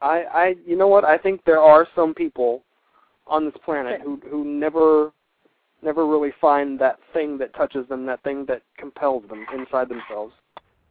[0.00, 1.04] I I you know what?
[1.04, 2.62] I think there are some people
[3.26, 5.12] on this planet who who never
[5.84, 10.32] never really find that thing that touches them, that thing that compels them inside themselves.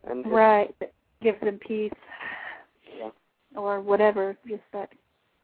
[0.07, 0.73] And Right.
[0.79, 1.91] That gives them peace.
[2.97, 3.09] Yeah.
[3.55, 4.89] Or whatever, just that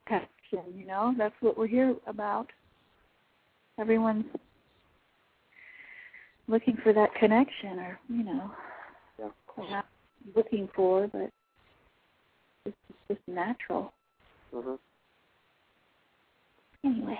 [0.06, 1.13] connection, you know?
[1.17, 2.48] That's what we're here about.
[3.80, 4.26] Everyone's
[6.49, 8.51] looking for that connection or, you know,
[9.17, 9.31] Yeah.
[9.69, 9.85] not
[10.35, 11.29] looking for, but
[12.65, 13.93] it's just natural.
[14.51, 14.79] mhm.
[16.83, 17.19] Anyway.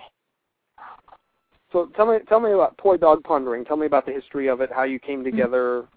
[1.72, 3.64] So tell me tell me about Poi Dog Pondering.
[3.64, 5.88] Tell me about the history of it, how you came together,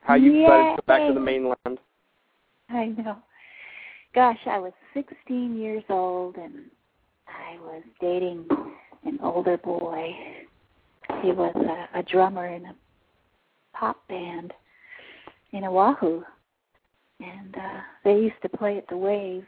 [0.00, 1.78] how you decided to go back to the mainland.
[2.68, 3.22] I know.
[4.14, 6.70] Gosh, I was 16 years old and
[7.28, 8.48] I was dating
[9.04, 10.12] an older boy.
[11.22, 12.74] He was a, a drummer in a
[13.74, 14.52] pop band
[15.52, 16.22] in Oahu.
[17.20, 19.44] And uh they used to play at the Wave.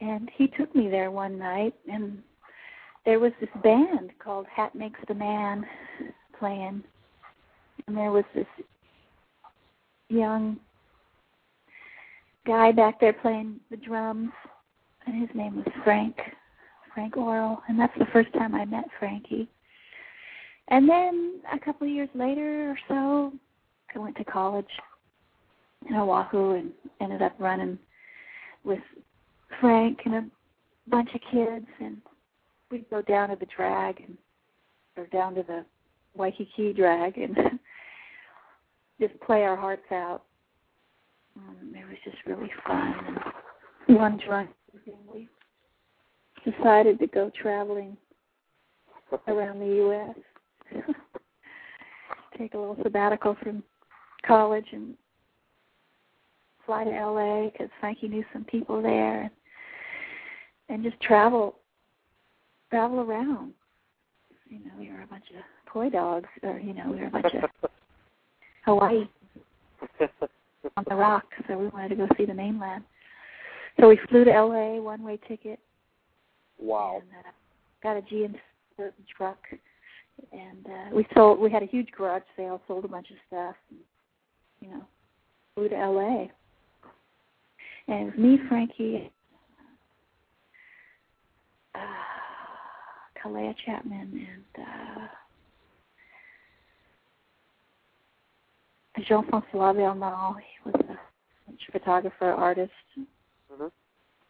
[0.00, 2.22] And he took me there one night and
[3.04, 5.66] there was this band called Hat Makes the Man
[6.38, 6.82] playing.
[7.86, 8.46] And there was this
[10.08, 10.58] young
[12.46, 14.30] guy back there playing the drums,
[15.06, 16.16] and his name was Frank,
[16.94, 19.48] Frank Orrall, and that's the first time I met Frankie.
[20.68, 23.32] And then a couple of years later or so,
[23.94, 24.66] I went to college
[25.88, 27.78] in Oahu and ended up running
[28.64, 28.80] with
[29.60, 30.24] Frank and a
[30.88, 31.98] bunch of kids, and
[32.70, 34.16] we'd go down to the drag and
[34.96, 35.64] or down to the
[36.14, 37.36] Waikiki drag and
[39.00, 40.22] just play our hearts out.
[41.36, 42.94] Um, it was just really fun.
[43.88, 45.28] And one drunk evening, we
[46.44, 47.96] decided to go traveling
[49.28, 50.84] around the U.S.
[52.38, 53.62] Take a little sabbatical from
[54.26, 54.94] college and
[56.64, 57.50] fly to L.A.
[57.52, 59.30] because Frankie knew some people there, and,
[60.68, 61.56] and just travel,
[62.70, 63.52] travel around.
[64.48, 67.10] You know, we were a bunch of toy dogs, or you know, we were a
[67.10, 67.70] bunch of
[68.64, 69.08] Hawaii
[70.76, 72.84] on the rock, so we wanted to go see the mainland.
[73.80, 75.58] So we flew to LA, one way ticket,
[76.62, 77.02] wow.
[77.02, 77.30] and uh,
[77.82, 78.34] got a GM
[79.16, 79.38] truck,
[80.32, 81.38] and uh, we sold.
[81.38, 83.80] We had a huge garage sale, sold a bunch of stuff, and,
[84.60, 84.84] you know,
[85.54, 86.26] flew to LA.
[87.88, 89.12] And it was me, Frankie,
[91.74, 91.78] uh,
[93.22, 95.06] Kalea Chapman, and uh,
[99.08, 100.36] Jean-François Belmont.
[100.38, 100.98] He was a
[101.72, 102.72] photographer, artist
[103.50, 103.70] Mhm.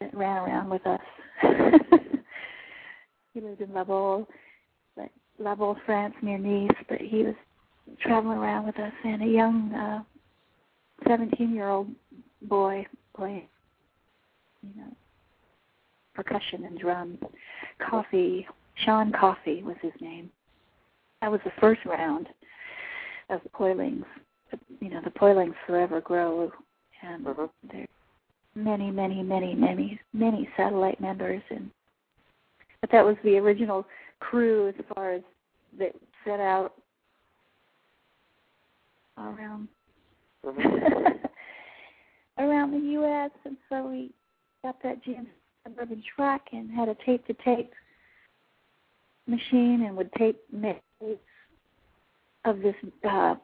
[0.00, 1.00] that ran around with us.
[3.34, 4.28] he lived in Baule,
[4.96, 5.54] but La
[5.86, 6.70] France, near Nice.
[6.88, 7.34] But he was
[8.00, 10.02] traveling around with us, and a young uh,
[11.08, 11.88] 17-year-old
[12.42, 13.48] boy playing,
[14.62, 14.92] you know,
[16.14, 17.18] percussion and drums.
[17.78, 18.46] Coffee,
[18.84, 20.30] Sean Coffee was his name.
[21.20, 22.28] That was the first round
[23.30, 24.04] of the Poilings.
[24.80, 26.52] You know, the Poilings forever grow,
[27.02, 27.50] and Mhm.
[27.64, 27.86] there
[28.54, 31.70] many, many, many, many, many satellite members, and
[32.82, 33.86] but that was the original
[34.20, 35.22] crew as far as
[35.78, 36.74] that set out
[39.16, 39.68] around
[42.38, 43.30] around the U.S.
[43.44, 44.10] And so we
[44.62, 45.26] got that GM
[45.64, 47.72] suburban truck and had a tape to tape
[49.26, 50.80] machine and would tape mix
[52.44, 52.74] of this
[53.08, 53.36] uh,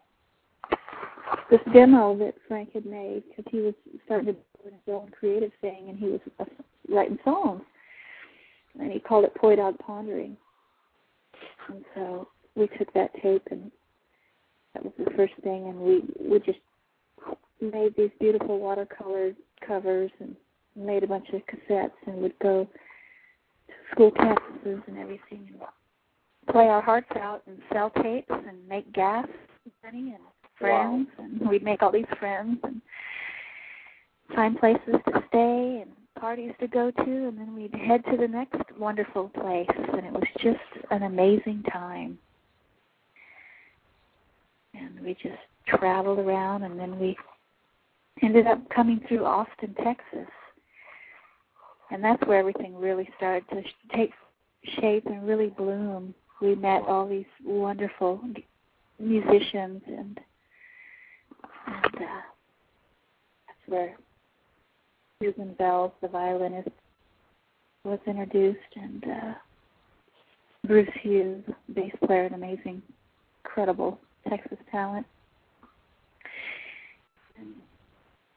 [1.51, 3.75] this demo that Frank had made because he was
[4.05, 6.45] starting to do his own creative thing and he was uh,
[6.89, 7.63] writing songs.
[8.79, 10.37] And he called it Poi Dog Pondering.
[11.69, 13.71] And so we took that tape, and
[14.75, 16.59] that was the first thing, and we we just
[17.61, 19.33] made these beautiful watercolor
[19.67, 20.37] covers and
[20.77, 22.67] made a bunch of cassettes and would go
[23.67, 25.61] to school campuses and everything and
[26.51, 29.27] play our hearts out and sell tapes and make gas
[29.85, 30.25] money and
[30.59, 31.25] friends wow.
[31.25, 32.81] and we'd make all these friends and
[34.35, 35.91] find places to stay and
[36.21, 40.13] parties to go to and then we'd head to the next wonderful place and it
[40.13, 40.59] was just
[40.91, 42.19] an amazing time
[44.75, 47.17] and we just traveled around and then we
[48.23, 50.29] ended up coming through Austin, Texas.
[51.91, 54.13] And that's where everything really started to sh- take
[54.81, 56.15] shape and really bloom.
[56.41, 58.21] We met all these wonderful
[58.99, 60.21] musicians, and
[61.67, 62.23] and uh,
[63.47, 63.97] that's where
[65.23, 66.69] Susan Voelz, the violinist,
[67.85, 69.35] was introduced, and uh,
[70.67, 71.43] Bruce Hughes,
[71.75, 72.83] bass player, an amazing,
[73.45, 73.99] incredible
[74.29, 75.07] Texas talent.
[77.39, 77.55] And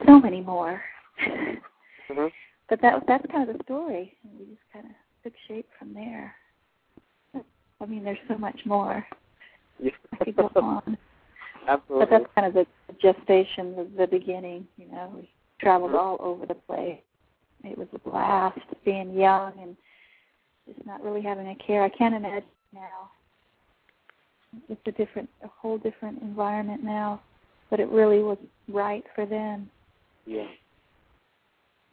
[0.07, 0.81] so many more.
[1.21, 2.27] Mm-hmm.
[2.69, 4.15] But that that's kind of the story.
[4.23, 4.91] And we just kind of
[5.23, 6.33] took shape from there.
[7.79, 9.05] I mean, there's so much more.
[9.79, 9.91] Yeah.
[10.13, 10.97] I could go on.
[11.67, 12.05] Absolutely.
[12.05, 12.65] But that's kind of the
[13.01, 14.67] gestation, the, the beginning.
[14.77, 15.29] You know, we
[15.61, 16.99] traveled all over the place.
[17.63, 19.77] It was a blast being young and
[20.67, 21.83] just not really having a care.
[21.83, 22.43] I can't imagine
[22.73, 23.11] now.
[24.67, 27.21] It's a different, a whole different environment now.
[27.69, 28.37] But it really was
[28.67, 29.69] right for them.
[30.25, 30.47] yeah.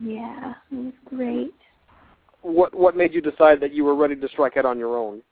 [0.00, 1.54] Yeah, it was great.
[2.42, 5.22] What What made you decide that you were ready to strike out on your own?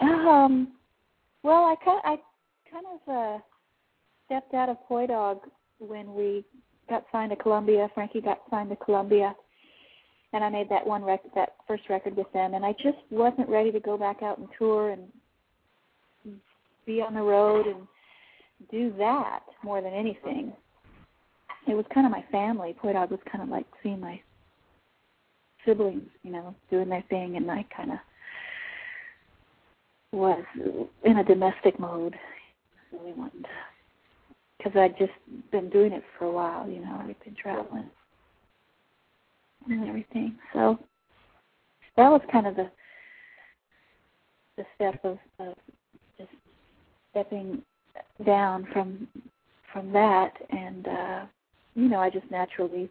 [0.00, 0.72] Um,
[1.42, 2.16] well, I kind I
[2.70, 3.38] kind of uh,
[4.26, 5.40] stepped out of Poi Dog
[5.78, 6.44] when we
[6.88, 7.88] got signed to Columbia.
[7.94, 9.34] Frankie got signed to Columbia,
[10.32, 13.48] and I made that one record, that first record with them, and I just wasn't
[13.48, 15.02] ready to go back out and tour and
[16.86, 17.86] be on the road and
[18.70, 20.52] do that more than anything.
[21.66, 22.74] It was kind of my family.
[22.80, 24.20] Poi Dog was kind of like seeing my
[25.66, 27.98] siblings, you know, doing their thing, and I kind of
[30.12, 30.42] was
[31.04, 32.16] in a domestic mode.
[32.92, 33.44] Really wanted
[34.58, 35.12] because I'd just
[35.52, 37.88] been doing it for a while, you know, I'd been traveling
[39.68, 40.36] and everything.
[40.52, 40.78] So
[41.96, 42.70] that was kind of the
[44.56, 45.54] the step of, of
[46.18, 46.30] just
[47.10, 47.62] stepping
[48.26, 49.06] down from
[49.72, 51.26] from that and uh
[51.74, 52.88] you know, I just naturally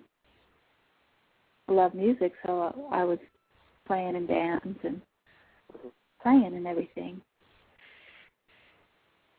[1.68, 3.20] love music so I was
[3.86, 5.02] playing in bands and
[6.22, 7.22] playing and everything.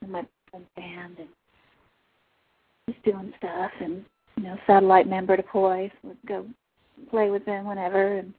[0.02, 1.28] In my band and
[2.88, 4.04] just doing stuff and
[4.36, 6.46] you know, satellite member to Poise would go
[7.10, 8.32] play with them whenever and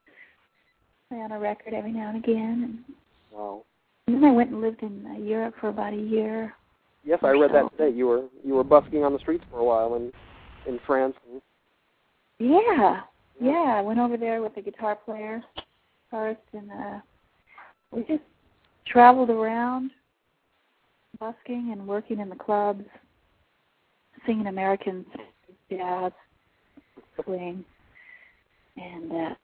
[1.10, 2.96] play on a record every now and again and
[3.32, 3.64] Wow.
[4.08, 6.54] and then I went and lived in uh, Europe for about a year.
[7.04, 7.96] Yes, I read that today.
[7.96, 10.12] You were you were busking on the streets for a while in
[10.68, 11.16] in France.
[12.40, 13.02] Yeah,
[13.40, 13.76] yeah.
[13.78, 15.44] I went over there with a guitar player
[16.12, 17.00] first, and uh,
[17.92, 18.24] we just
[18.86, 19.92] traveled around,
[21.20, 22.84] busking and working in the clubs,
[24.26, 25.06] singing American
[25.70, 26.12] jazz,
[27.24, 27.64] swing,
[28.78, 29.36] and uh,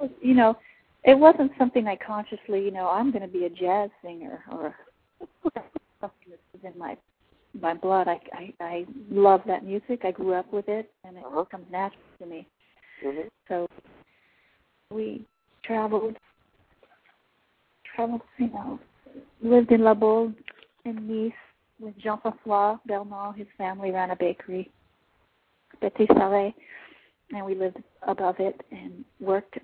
[0.00, 0.56] was, you know,
[1.04, 4.74] it wasn't something I consciously, you know, I'm going to be a jazz singer or
[5.42, 5.70] something
[6.00, 6.96] that was in my
[7.60, 8.08] my blood.
[8.08, 10.02] I I I love that music.
[10.04, 11.44] I grew up with it, and it Uh-huh.
[11.44, 12.46] comes natural to me.
[13.04, 13.28] Mm-hmm.
[13.48, 13.66] So
[14.92, 15.24] we
[15.64, 16.16] traveled,
[17.94, 18.78] traveled, you know,
[19.42, 20.32] lived in La Baule
[20.84, 21.32] in Nice
[21.80, 23.36] with Jean-François Belmont.
[23.36, 24.70] His family ran a bakery,
[25.80, 26.52] Petit Salé,
[27.32, 29.58] and we lived above it and worked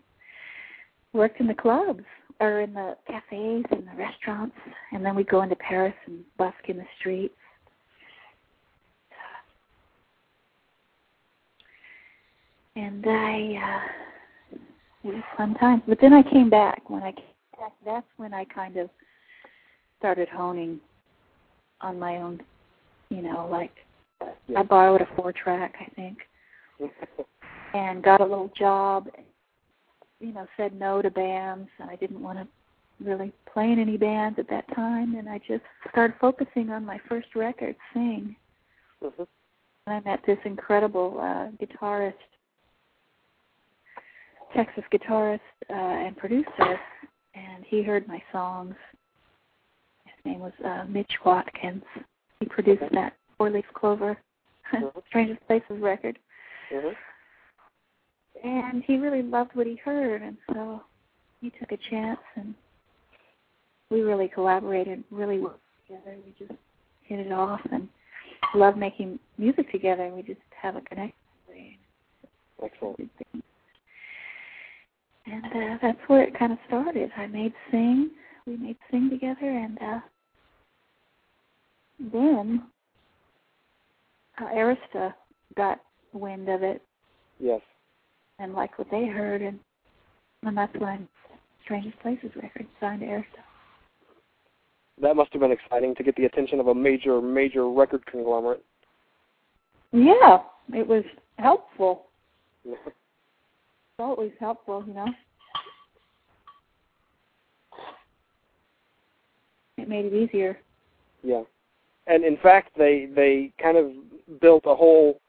[1.12, 2.04] worked in the clubs
[2.40, 4.56] or in the cafes and the restaurants,
[4.92, 7.34] and then we'd go into Paris and busk in the streets.
[12.74, 13.80] And I,
[14.52, 14.58] uh,
[15.08, 15.82] it was fun time.
[15.88, 16.90] But then I came back.
[16.90, 17.24] When I came
[17.58, 18.90] back, that's when I kind of
[19.98, 20.78] started honing
[21.80, 22.40] on my own,
[23.10, 23.72] you know, like
[24.48, 24.60] Yeah.
[24.60, 26.18] I borrowed a four track, I think,
[27.74, 29.08] and got a little job.
[30.20, 31.68] You know, said no to bands.
[31.78, 32.48] And I didn't want to
[33.04, 36.98] really play in any bands at that time, and I just started focusing on my
[37.08, 38.36] first record, Sing.
[39.02, 39.22] hmm
[39.86, 42.14] And I met this incredible uh, guitarist,
[44.54, 46.80] Texas guitarist uh, and producer,
[47.34, 48.74] and he heard my songs.
[50.26, 51.82] Name was uh, Mitch Watkins.
[52.40, 54.18] He produced that Four Leaf Clover,
[54.72, 54.90] Mhm.
[55.08, 56.18] Strangest Places record.
[56.70, 56.88] hmm
[58.44, 60.82] and he really loved what he heard, and so
[61.40, 62.54] he took a chance, and
[63.90, 65.58] we really collaborated really well
[65.88, 66.16] together.
[66.24, 66.58] We just
[67.04, 67.88] hit it off, and
[68.54, 70.10] love making music together.
[70.14, 71.14] We just have a connection.
[72.62, 73.10] Excellent.
[75.26, 77.10] And uh, that's where it kind of started.
[77.16, 78.10] I made Sing.
[78.46, 80.00] We made Sing together, and uh,
[81.98, 82.62] then
[84.38, 85.14] uh, Arista
[85.56, 85.80] got
[86.12, 86.82] wind of it
[87.38, 87.60] Yes.
[88.38, 89.58] and liked what they heard, and
[90.42, 91.08] and that's when
[91.64, 93.42] Strangest Places record signed to Arista.
[95.00, 98.64] That must have been exciting to get the attention of a major, major record conglomerate.
[99.92, 100.38] Yeah,
[100.72, 101.04] it was
[101.38, 102.06] helpful.
[102.64, 102.78] It's
[103.98, 105.06] always helpful, you know.
[109.76, 110.58] It made it easier.
[111.22, 111.42] Yeah,
[112.06, 113.92] and in fact, they they kind of
[114.40, 115.20] built a whole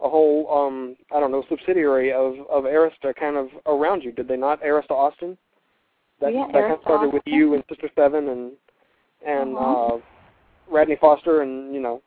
[0.00, 4.28] a whole um I don't know subsidiary of of Arista kind of around you, did
[4.28, 4.62] they not?
[4.62, 5.36] Arista Austin.
[6.20, 8.52] That Yeah, that kind of Arista started with you and Sister Seven and
[9.26, 9.94] and Uh-huh.
[9.96, 10.00] uh
[10.68, 12.02] Radney Foster and you know.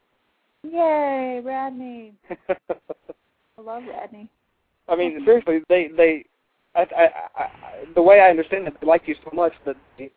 [0.64, 2.14] Yay, Radney!
[2.50, 4.28] I love Radney.
[4.88, 6.26] I mean, seriously, they they,
[6.76, 7.50] I, I, I,
[7.94, 10.12] the way I understand it, they liked you so much that they,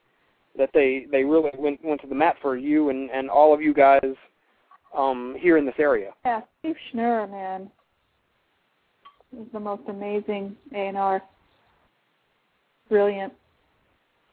[0.59, 3.63] that they they really went went to the mat for you and and all of
[3.63, 4.15] you guys,
[4.97, 6.13] um, here in this area.
[6.25, 7.71] Yeah, Steve Schnur, man,
[9.39, 11.23] is the most amazing A and R,
[12.89, 13.33] brilliant,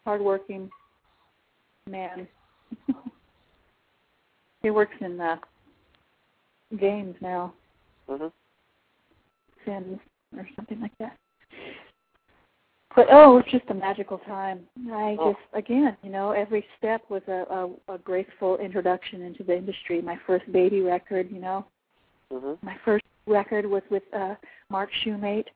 [0.06, 0.70] hardworking
[1.88, 2.28] man.
[4.64, 5.38] he works in uh,
[6.80, 7.54] games now.
[8.10, 8.28] hmm
[9.66, 10.00] Sims
[10.36, 11.18] or something like that.
[12.96, 14.62] But oh, it was just a magical time.
[14.92, 15.34] I Oh.
[15.34, 17.46] just again, you know, every step was a,
[17.90, 20.02] a, a graceful introduction into the industry.
[20.02, 21.66] My first baby record, you know,
[22.32, 24.36] hmm my first record was with uh,
[24.70, 25.48] Mark Shoemate.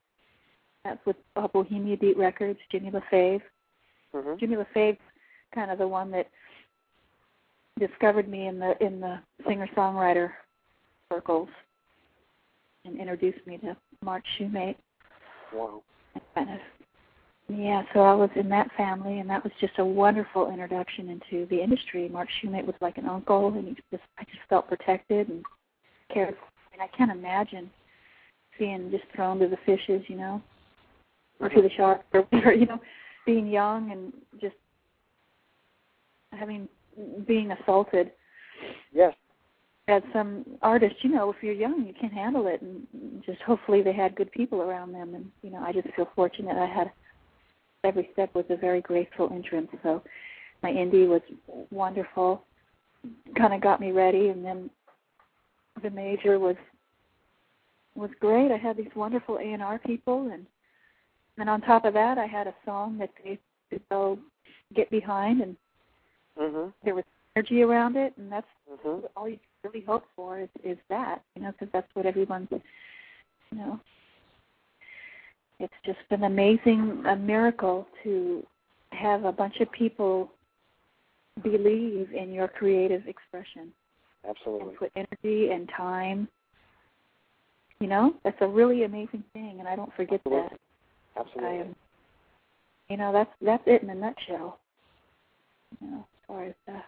[0.84, 3.42] That's with uh, Bohemia Beat Records, Jimmy LaFave.
[4.14, 5.00] hmm Jimmy LaFave's
[5.54, 6.28] kind of the one that
[7.80, 10.32] discovered me in the in the singer songwriter
[11.12, 11.50] circles
[12.86, 14.76] and introduced me to Mark Shoemate.
[15.54, 15.82] Wow.
[16.36, 16.60] kind of
[17.50, 21.46] yeah so i was in that family and that was just a wonderful introduction into
[21.48, 25.30] the industry mark shoemate was like an uncle and he just i just felt protected
[25.30, 25.44] and
[26.14, 27.70] cared for and i can't imagine
[28.58, 30.42] being just thrown to the fishes you know
[31.40, 32.80] or to the sharks or whatever you know
[33.26, 34.56] being young and just
[36.32, 36.68] having
[37.28, 38.12] being assaulted
[38.92, 39.14] Yes.
[39.88, 42.86] as some artists, you know, if you're young, you can't handle it, and
[43.26, 45.16] just hopefully they had good people around them.
[45.16, 46.58] And you know, I just feel fortunate.
[46.58, 46.92] I had
[47.84, 49.70] every step was a very graceful entrance.
[49.84, 50.02] So
[50.62, 51.22] my indie was
[51.72, 52.44] wonderful,
[53.38, 54.70] kind of got me ready, and then
[55.82, 56.56] the major was
[57.96, 58.52] was great.
[58.52, 60.46] I had these wonderful A and R people, and
[61.38, 64.20] and on top of that, I had a song that they could go
[64.76, 65.56] get behind, and
[66.38, 67.06] hmm there was
[67.36, 68.48] energy around it, and that's
[68.84, 72.48] hmm all you really hope for is is that you know because that's what everyone's
[72.52, 73.80] you know
[75.60, 78.46] it's just an amazing a miracle to
[78.92, 80.32] have a bunch of people
[81.44, 83.72] believe in your creative expression
[84.28, 84.70] Absolutely.
[84.70, 86.28] and put energy and time
[87.80, 90.50] you know that's a really amazing thing and i don't forget Absolutely.
[90.50, 90.60] that
[91.18, 91.50] Absolutely.
[91.50, 91.76] I am,
[92.90, 94.60] you know, that's that's it in a nutshell.
[95.82, 96.82] You know, as far as uh,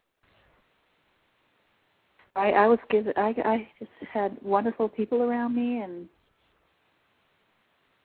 [2.36, 6.08] I I was given, I I just had wonderful people around me, and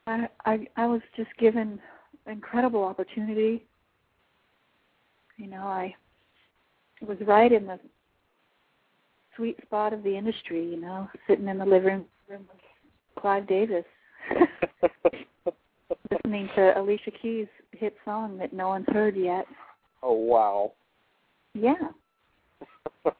[0.06, 1.80] I I I was just given
[2.26, 3.66] incredible opportunity.
[5.36, 5.94] You know, I
[7.06, 7.78] was right in the
[9.36, 10.64] sweet spot of the industry.
[10.64, 13.84] You know, sitting in the living room with Clive Davis.
[16.10, 19.46] listening to Alicia Keys' hit song that no one's heard yet.
[20.02, 20.72] oh wow.
[21.54, 21.74] Yeah.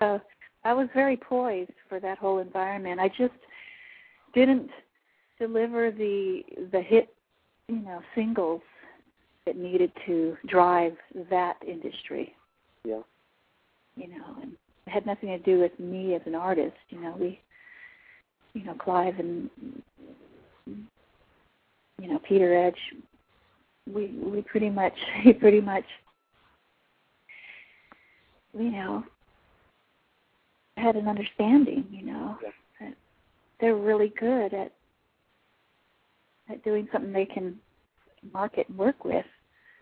[0.00, 0.20] So
[0.64, 3.00] I was very poised for that whole environment.
[3.00, 3.34] I just
[4.34, 4.70] didn't
[5.38, 7.14] deliver the the hit,
[7.68, 8.62] you know, singles
[9.46, 10.96] that needed to drive
[11.30, 12.34] that industry.
[12.84, 13.00] yeah.
[13.96, 14.52] You know, and
[14.86, 16.76] it had nothing to do with me as an artist.
[16.88, 17.40] You know, we,
[18.54, 19.50] you know, Clive and
[20.66, 22.78] you know Peter Edge.
[23.92, 25.84] We we pretty much he pretty much
[28.58, 29.04] you know
[30.76, 31.84] had an understanding.
[31.90, 32.50] You know Yeah.
[32.80, 32.94] that
[33.60, 34.72] they're really good at
[36.50, 37.58] at doing something they can
[38.32, 39.26] market and work with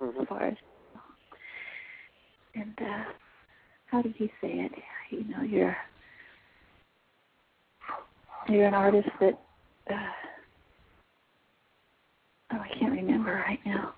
[0.01, 0.55] hmm as far as
[2.55, 3.05] and uh
[3.87, 4.73] how did he say it
[5.11, 5.77] you know you're
[8.49, 9.39] you're an artist that
[9.91, 9.95] uh,
[12.53, 13.95] oh I can't remember right now.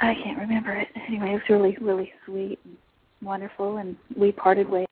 [0.00, 0.88] I can't remember it.
[1.08, 2.76] Anyway, it was really, really sweet and
[3.22, 4.86] wonderful, and we parted ways,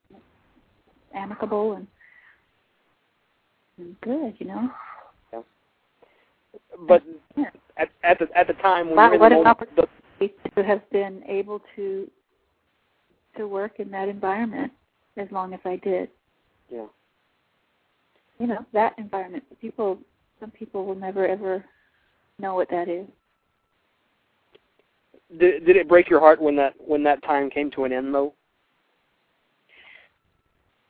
[1.15, 1.87] amicable and
[4.03, 4.71] good, you know.
[5.33, 5.41] Yeah.
[6.87, 7.03] But
[7.37, 7.51] yeah.
[7.77, 10.35] at at the at the time when wow, you're in what the an moment, opportunity
[10.57, 12.11] to have been able to
[13.37, 14.73] to work in that environment
[15.17, 16.09] as long as I did.
[16.71, 16.87] yeah.
[18.39, 19.45] You know, that environment.
[19.61, 19.99] People
[20.41, 21.65] some people will never ever
[22.39, 23.07] know what that is.
[25.39, 28.15] Did did it break your heart when that when that time came to an end
[28.15, 28.33] though?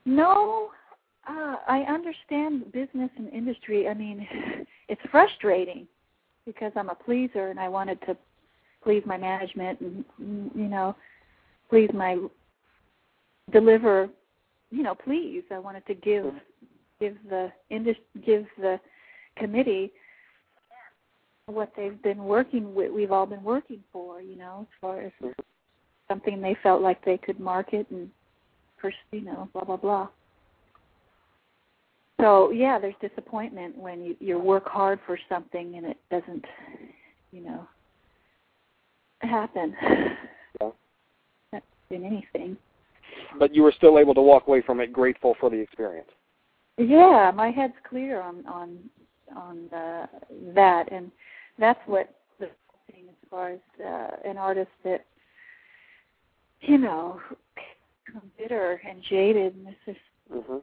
[0.04, 0.70] No,
[1.28, 3.88] uh, I understand business and industry.
[3.88, 4.26] I mean,
[4.88, 5.86] it's frustrating
[6.46, 8.16] because I'm a pleaser and I wanted to
[8.82, 10.04] please my management and
[10.54, 10.96] you know
[11.68, 12.16] please my
[13.52, 14.08] deliver
[14.70, 16.24] you know please I wanted to give
[17.00, 18.80] give the indus- give the
[19.36, 19.92] committee
[21.46, 25.12] what they've been working with we've all been working for you know as far as
[26.08, 28.08] something they felt like they could market and
[29.12, 30.08] you know blah blah blah
[32.20, 36.44] so yeah there's disappointment when you you work hard for something and it doesn't
[37.32, 37.66] you know
[39.20, 39.74] happen
[40.60, 40.70] Yeah.
[41.52, 42.56] That's anything
[43.38, 46.08] But you were still able to walk away from it grateful for the experience.
[46.78, 48.78] yeah my head's clear on on
[49.36, 50.06] on uh,
[50.54, 51.10] that and
[51.58, 52.48] that's what the
[52.90, 55.04] thing as far as uh, an artist that
[56.60, 57.20] you know
[58.38, 59.98] bitter and jaded and it's just
[60.32, 60.62] Mhm.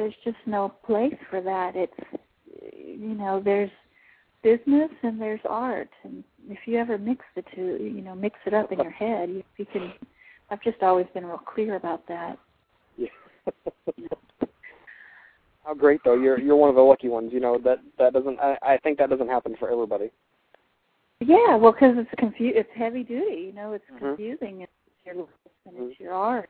[0.00, 1.76] There's just no place for that.
[1.76, 1.92] It's
[2.74, 3.70] you know, there's
[4.42, 8.54] business and there's art and if you ever mix the two, you know, mix it
[8.54, 9.92] up in your head, you, you can
[10.48, 12.38] I've just always been real clear about that.
[12.96, 13.08] Yeah.
[15.64, 16.14] How great though!
[16.14, 17.30] You're you're one of the lucky ones.
[17.34, 18.40] You know that that doesn't.
[18.40, 20.10] I, I think that doesn't happen for everybody.
[21.20, 23.42] Yeah, well, because it's confu- it's heavy duty.
[23.42, 23.98] You know, it's Mhm.
[23.98, 24.62] confusing.
[24.62, 24.72] It's
[25.04, 25.28] your life
[25.66, 25.90] and Mhm.
[25.90, 26.48] it's your art.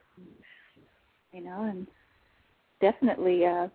[1.33, 1.89] You know, and
[2.81, 3.68] definitely, uh,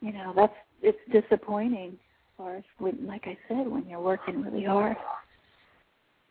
[0.00, 4.42] you know, that's it's disappointing as far as when, like I said, when you're working
[4.42, 4.96] really hard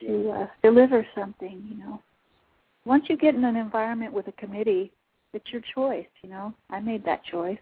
[0.01, 1.63] to uh, deliver something.
[1.69, 2.01] You know,
[2.85, 4.91] once you get in an environment with a committee,
[5.33, 6.07] it's your choice.
[6.21, 7.57] You know, I made that choice.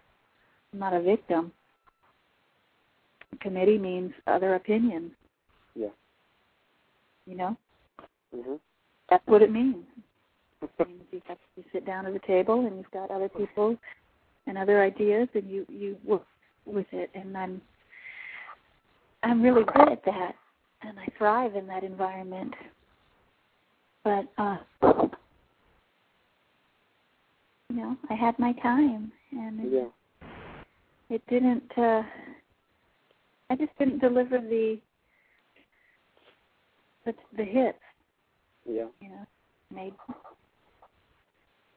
[0.72, 1.52] I'm not a victim
[3.40, 5.12] committee means other opinions.
[5.74, 5.88] Yeah.
[7.26, 7.56] You know,
[8.32, 8.60] Mhm.
[9.08, 9.86] that's what it means.
[10.88, 13.76] You have to sit down at a table and you've got other people
[14.46, 16.26] and other ideas and you you work
[16.66, 17.10] with it.
[17.14, 17.60] And I'm
[19.22, 20.32] I'm really good at that,
[20.82, 22.54] and I thrive in that environment.
[24.04, 24.58] But uh,
[27.68, 31.16] you know, I had my time, and it, yeah.
[31.16, 31.70] it didn't.
[31.76, 32.02] Uh,
[33.50, 34.78] I just didn't deliver the
[37.04, 37.78] the, the hits,
[38.64, 38.86] Yeah.
[39.00, 39.26] you know,
[39.74, 39.94] made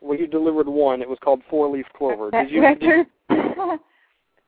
[0.01, 1.01] Well, you delivered one.
[1.01, 2.31] It was called Four Leaf Clover.
[2.31, 3.07] Did you did,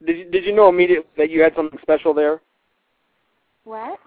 [0.06, 2.42] did you did you know immediately that you had something special there?
[3.64, 4.00] what?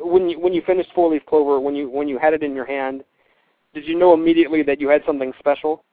[0.00, 2.54] When you when you finished Four Leaf Clover, when you when you had it in
[2.54, 3.04] your hand,
[3.74, 5.84] did you know immediately that you had something special?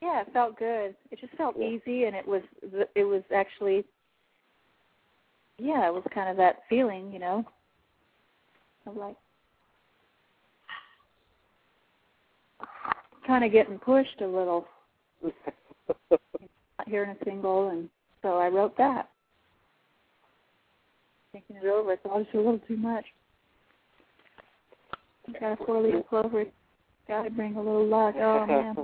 [0.00, 0.96] Yeah, it felt good.
[1.10, 1.68] It just felt Yeah.
[1.68, 2.42] easy, and it was
[2.94, 3.84] it was actually,
[5.58, 7.44] yeah, it was kind of that feeling, you know,
[8.86, 9.16] of like
[13.26, 14.66] kind of getting pushed a little,
[16.10, 16.20] not
[16.86, 17.88] hearing a single, and
[18.22, 19.08] so I wrote that.
[21.32, 23.04] Thinking it over, it's always a little too much.
[25.40, 26.44] Got a four-leaf clover.
[27.08, 28.14] Got to bring a little luck.
[28.18, 28.76] Oh man.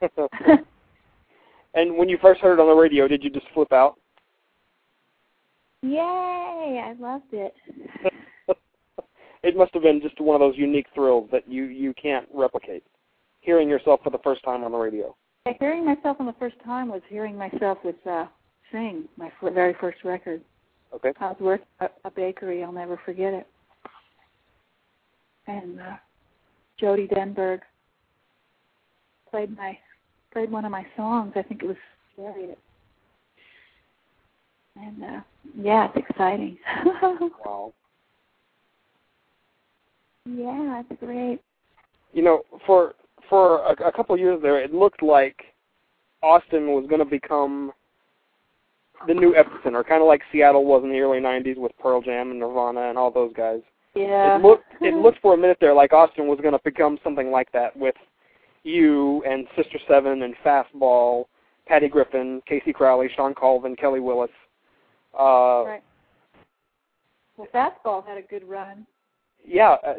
[1.74, 3.96] and when you first heard it on the radio, did you just flip out?
[5.82, 6.82] Yay!
[6.84, 7.54] I loved it.
[9.42, 12.84] it must have been just one of those unique thrills that you you can't replicate.
[13.40, 15.14] Hearing yourself for the first time on the radio.
[15.58, 18.26] Hearing myself on the first time was hearing myself with uh,
[18.70, 20.42] sing my f- very first record.
[20.94, 21.12] Okay.
[21.20, 22.62] I was working at a bakery.
[22.62, 23.46] I'll never forget it.
[25.46, 25.96] And uh,
[26.78, 27.60] Jody Denberg
[29.30, 29.78] played my
[30.32, 31.32] played one of my songs.
[31.36, 31.76] I think it was
[32.16, 32.58] Chariot.
[34.76, 35.20] And uh,
[35.56, 36.58] yeah, it's exciting.
[37.44, 37.72] Wow.
[40.26, 41.40] yeah, it's great.
[42.12, 42.94] You know, for
[43.28, 45.36] for a, a couple of years there, it looked like
[46.22, 47.72] Austin was going to become
[49.06, 52.30] the new epicenter, kind of like Seattle was in the early '90s with Pearl Jam
[52.30, 53.60] and Nirvana and all those guys.
[53.94, 54.36] Yeah.
[54.36, 57.30] It looked it looked for a minute there like Austin was going to become something
[57.30, 57.94] like that with
[58.64, 61.24] you and Sister Seven and Fastball
[61.68, 64.30] Patty Griffin, Kacy Crowley, Shawn Colvin, Kelly Willis.
[65.18, 65.82] Uh, right.
[67.36, 68.86] Well, fastball had a good run.
[69.46, 69.94] Yeah, uh,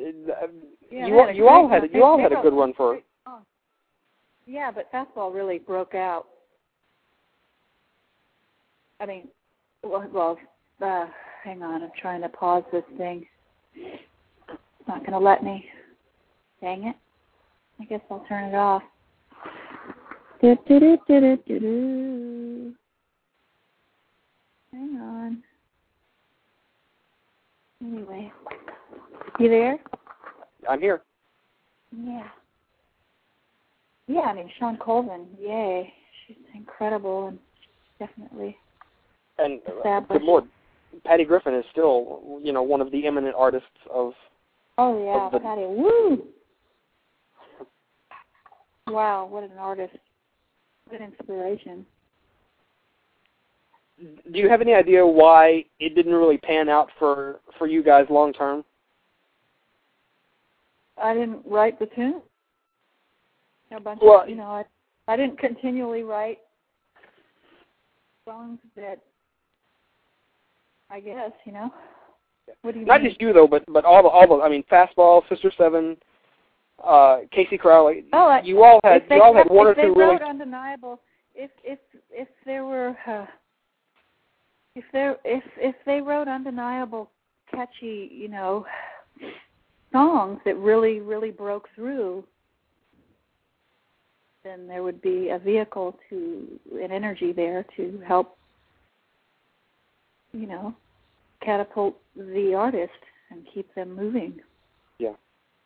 [0.92, 3.00] Yeah, you they you all had you all had a good run for
[3.30, 3.46] songs.
[4.46, 6.26] Yeah, but fastball really broke out.
[9.00, 9.28] I mean,
[9.84, 10.38] well, well
[10.82, 11.06] uh,
[11.44, 13.26] hang on, I'm trying to pause this thing.
[13.76, 15.66] It's not going to let me.
[16.62, 16.96] Dang it.
[17.80, 18.84] I guess I'll turn it off.
[20.42, 22.74] Do, do, do, do, do, do.
[24.72, 25.44] Hang on.
[27.82, 28.32] Anyway,
[29.40, 29.78] you there?
[30.70, 31.02] I'm here.
[31.98, 32.28] Yeah.
[34.10, 35.94] Yeah, I mean Shawn Colvin, yay.
[36.28, 37.40] She's incredible and
[38.00, 38.58] definitely
[39.38, 40.46] And uh, good lord,
[41.06, 44.14] Patty Griffin is still you know one of the eminent artists of
[44.80, 45.62] Oh yeah, Of the- Patty.
[45.62, 46.24] Woo
[48.88, 49.96] Wow, what an artist.
[50.88, 51.86] What an inspiration.
[54.00, 58.08] do you have any idea why it didn't really pan out for for you guys
[58.10, 58.66] long term?
[61.02, 62.22] I didn't write the tune.
[63.72, 64.66] A bunch Well- of you know, I
[65.08, 66.40] I didn't continually write
[68.26, 69.00] songs that
[70.92, 71.72] I guess, you know.
[72.64, 73.12] What do you Not mean?
[73.12, 75.98] just you though, but but all the all the I mean Fastball, Sister Seven,
[76.84, 78.06] uh, Kacy Crowley.
[78.14, 81.00] Oh, I- you all had you all had one or two really wrote undeniable
[81.36, 83.26] if if if there were uh,
[84.76, 87.12] if there if if they wrote undeniable
[87.52, 88.66] catchy you know
[89.92, 92.24] songs that really really broke through
[94.44, 96.48] then there would be a vehicle to
[96.82, 98.38] an energy there to help
[100.32, 100.74] you know
[101.44, 102.92] catapult the artist
[103.32, 104.40] and keep them moving.
[104.98, 105.14] Yeah.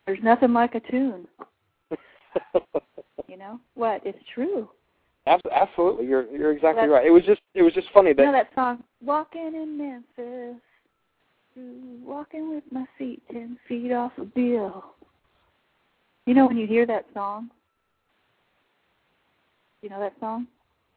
[0.06, 1.26] there's nothing like a tune.
[3.28, 3.60] You know?
[3.74, 4.00] What?
[4.04, 4.68] It's true.
[5.26, 7.06] Absolutely, you're you're exactly That's- right.
[7.06, 10.60] It was just it was just funny that you know that song walking in memphis
[12.04, 14.84] walking with my feet ten feet off a bill.
[16.26, 17.50] You know when you hear that song
[19.84, 20.46] you know that song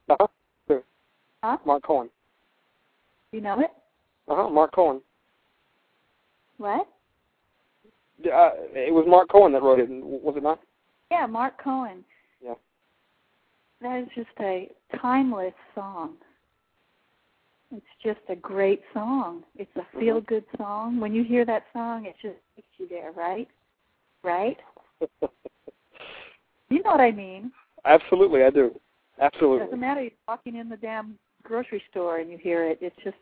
[0.10, 0.28] uh-huh,
[0.70, 0.84] sure.
[1.44, 2.10] huh Marc Cohn.
[3.34, 3.72] you know it
[4.30, 4.50] Uh huh.
[4.50, 5.02] Marc Cohn.
[6.58, 6.88] what
[8.26, 10.60] Uh, it was Marc Cohn that wrote it, was it not?
[11.12, 12.04] yeah marc cohn
[12.44, 12.54] Yeah.
[13.82, 14.70] that is just a
[15.02, 16.14] timeless song
[17.76, 22.06] it's just a great song it's a feel good song when you hear that song
[22.06, 23.48] it just takes you there right
[24.24, 24.58] right
[26.70, 27.52] you know what i mean
[27.86, 28.80] Absolutely, I do.
[29.20, 29.62] Absolutely.
[29.62, 32.80] It doesn't matter you're walking in the damn grocery store and you hear it.
[32.82, 33.18] It's just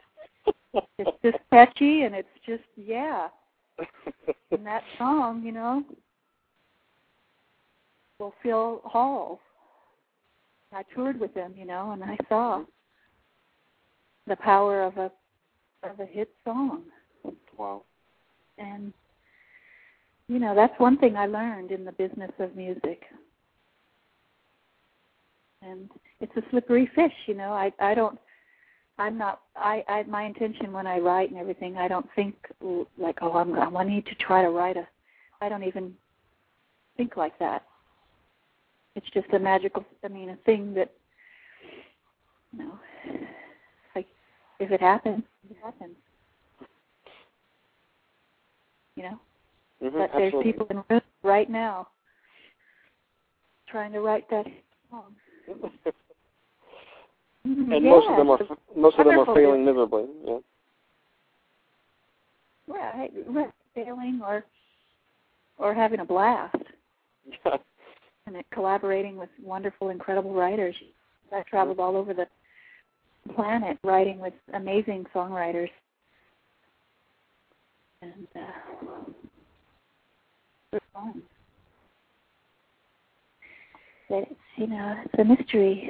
[0.98, 3.30] it's just catchy and it's just yeah.
[4.52, 5.84] And that song, you know,
[8.20, 9.40] will fill halls.
[10.74, 12.64] I toured with them, you know, and I saw
[14.28, 15.12] the power of a
[15.84, 16.84] of a hit song.
[17.58, 17.84] wow.
[18.58, 18.94] And
[20.28, 23.04] you know, that's one thing I learned in the business of music.
[25.66, 25.90] And
[26.22, 27.52] it's a slippery fish, you know.
[27.52, 28.20] I I don't
[28.98, 32.36] I'm not I I my intention when I write and everything, I don't think
[32.98, 34.88] like oh I'm I need to try to write a
[35.42, 35.94] I don't even
[36.98, 37.64] think like that.
[38.96, 40.92] It's just a magical I mean a thing that
[42.54, 42.80] you know
[43.96, 44.08] like
[44.60, 45.96] if it happens, it happens.
[48.96, 49.20] You know?
[49.82, 50.52] hmm But there's absolutely.
[50.54, 51.88] people in rooms right now
[53.68, 54.46] trying to write that
[54.90, 55.16] song.
[57.46, 58.40] And most of them are
[58.76, 60.06] most of them are failing miserably.
[60.26, 60.38] Yeah.
[62.68, 64.44] right, right, failing or
[65.58, 66.56] or having a blast
[67.46, 67.58] Yeah.
[68.28, 70.76] and collaborating with wonderful, incredible writers.
[71.32, 72.28] I traveled all over the
[73.36, 75.70] planet writing with amazing songwriters,
[78.02, 79.12] and uh,
[80.72, 81.24] it was fun.
[84.10, 85.90] But it's you know it's a mystery.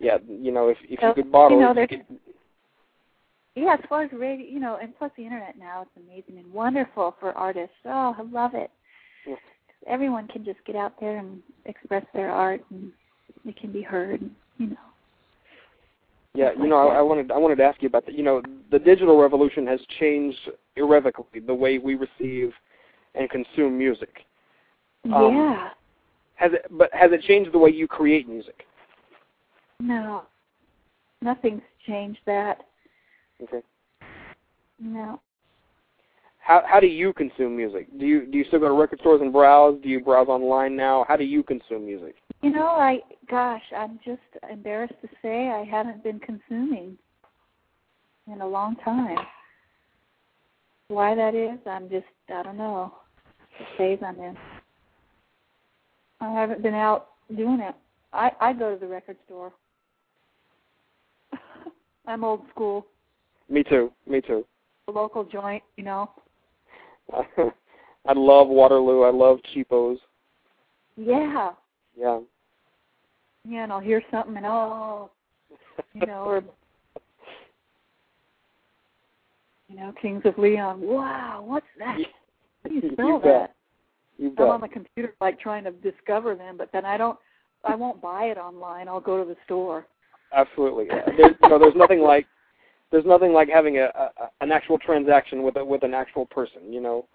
[0.00, 2.20] Yeah, you know, if if So, you could bottle you know, it, you there's- could-
[3.56, 6.52] Yeah, as far as radio, you know, and plus the internet now, it's amazing and
[6.52, 7.74] wonderful for artists.
[7.84, 8.70] Oh, I love it.
[9.26, 9.34] Yeah.
[9.88, 12.92] Everyone can just get out there and express their art, and
[13.44, 14.20] it can be heard.
[14.58, 14.76] You know.
[16.34, 16.98] yeah, you know, I.
[16.98, 18.14] I wanted I wanted to ask you about that.
[18.14, 20.38] You know, the digital revolution has changed
[20.76, 22.52] irrevocably the way we receive
[23.16, 24.24] and consume music.
[25.12, 25.68] Um, yeah.
[26.38, 26.66] Has it?
[26.70, 28.64] But has it changed the way you create music?
[29.80, 30.22] No.
[31.20, 32.58] Nothing's changed that.
[33.42, 33.62] Okay.
[34.80, 35.20] No.
[36.38, 37.86] how how do you consume music?
[37.98, 39.78] Do you do you still go to record stores and browse?
[39.82, 41.04] Do you browse online now?
[41.08, 42.14] How do you consume music?
[42.42, 44.20] You know, I gosh, I'm just
[44.50, 46.96] embarrassed to say I haven't been consuming
[48.32, 49.18] in a long time.
[50.86, 52.94] Why that is, I'm just I don't know.
[53.58, 54.36] The phase I'm in.
[56.20, 57.74] I haven't been out doing it.
[58.12, 59.52] I I go to the record store.
[62.06, 62.86] I'm old school.
[63.48, 63.92] Me too.
[64.06, 64.44] Me too.
[64.88, 66.10] A local joint, you know.
[67.12, 69.02] I love Waterloo.
[69.02, 69.98] I love cheapos.
[70.96, 71.52] Yeah.
[71.96, 72.20] Yeah.
[73.48, 75.10] Yeah, and I'll hear something and oh,
[75.94, 76.42] you know, or
[79.68, 80.80] you know, Kings of Leon.
[80.80, 81.98] Wow, what's that?
[82.62, 83.54] How do you spell you that?
[84.18, 84.46] You bet.
[84.46, 87.18] I'm on the computer like trying to discover them, but then I don't.
[87.64, 88.86] I won't buy it online.
[88.88, 89.86] I'll go to the store.
[90.32, 90.86] Absolutely.
[91.16, 92.26] There's, you know, there's nothing like
[92.90, 96.72] there's nothing like having a, a an actual transaction with a with an actual person.
[96.72, 97.06] You know.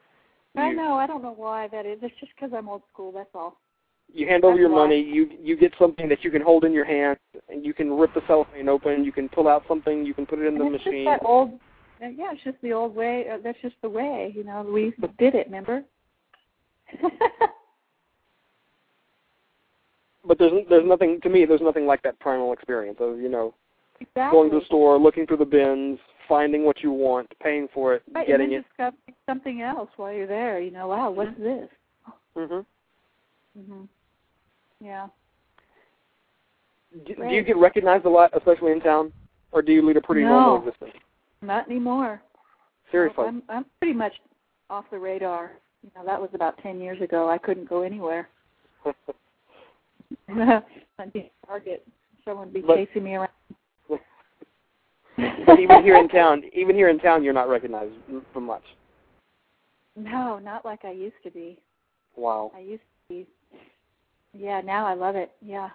[0.56, 0.93] I know.
[0.93, 1.99] I don't know why that is.
[2.01, 3.12] It's just because I'm old school.
[3.12, 3.58] That's all.
[4.14, 4.84] You hand over That's your why.
[4.84, 5.01] money.
[5.01, 7.18] You you get something that you can hold in your hand,
[7.49, 9.04] and you can rip the cellophane open.
[9.04, 10.06] You can pull out something.
[10.06, 11.06] You can put it in the it's machine.
[11.06, 11.54] just that old.
[12.04, 13.26] uh, Yeah, it's just the old way.
[13.32, 14.32] Uh, that's just the way.
[14.36, 15.47] You know, we did it.
[15.47, 15.84] Remember?
[20.26, 21.46] But there's there's nothing to me.
[21.46, 23.54] There's nothing like that primal experience of you know
[24.00, 24.38] exactly.
[24.38, 28.04] going to the store, looking through the bins, finding what you want, paying for it,
[28.14, 28.56] Right, getting and it.
[28.56, 30.62] then discovering something else while you're there.
[30.62, 31.68] You know, wow, what's this?
[32.38, 32.66] Mhm.
[33.60, 33.88] Mhm.
[34.80, 35.08] Yeah.
[37.06, 39.12] Do, do you get recognized a lot, especially in town,
[39.52, 40.30] or do you lead a pretty No.
[40.30, 40.94] normal existence?
[41.41, 42.22] Not anymore.
[42.91, 43.26] Seriously.
[43.28, 44.14] I'm I'm pretty much
[44.70, 45.52] off the radar.
[45.84, 47.30] You know, that was about ten years ago.
[47.30, 48.30] I couldn't go anywhere.
[50.30, 51.86] I'd be a target.
[52.26, 53.30] Someone would be But- chasing me around.
[55.46, 57.94] but even here in town, even here in town, you're not recognized
[58.32, 58.64] for much.
[59.96, 61.60] No, not like I used to be.
[62.16, 62.52] Wow.
[62.56, 63.28] I used to be.
[64.34, 65.32] Yeah, now I love it.
[65.42, 65.70] Yeah,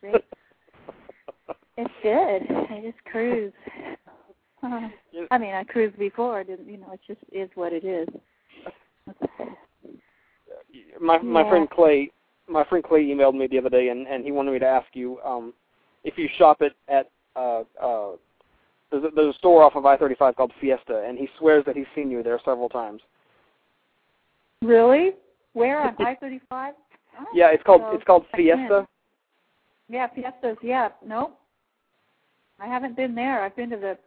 [0.00, 0.16] great.
[1.76, 2.56] it's good.
[2.70, 3.52] I just cruise.
[4.62, 4.88] Uh,
[5.30, 6.42] I mean, I cruised before.
[6.42, 6.92] Didn't you know?
[6.92, 8.08] It just is what it is.
[11.00, 11.48] My my Yeah.
[11.48, 12.10] friend Clay,
[12.48, 14.86] my friend Clay emailed me the other day, and and he wanted me to ask
[14.94, 15.52] you um,
[16.04, 18.12] if you shop it at uh uh.
[18.90, 21.86] There's a, there's a store off of I-35 called Fiesta, and he swears that he's
[21.94, 23.00] seen you there several times.
[24.60, 25.12] Really?
[25.54, 26.74] Where on I thirty five?
[27.32, 28.86] Yeah, it's called it's called Fiesta.
[29.88, 30.58] Yeah, Fiestas.
[30.62, 31.38] Yeah, nope.
[32.60, 33.42] I haven't been there.
[33.42, 33.98] I've been to the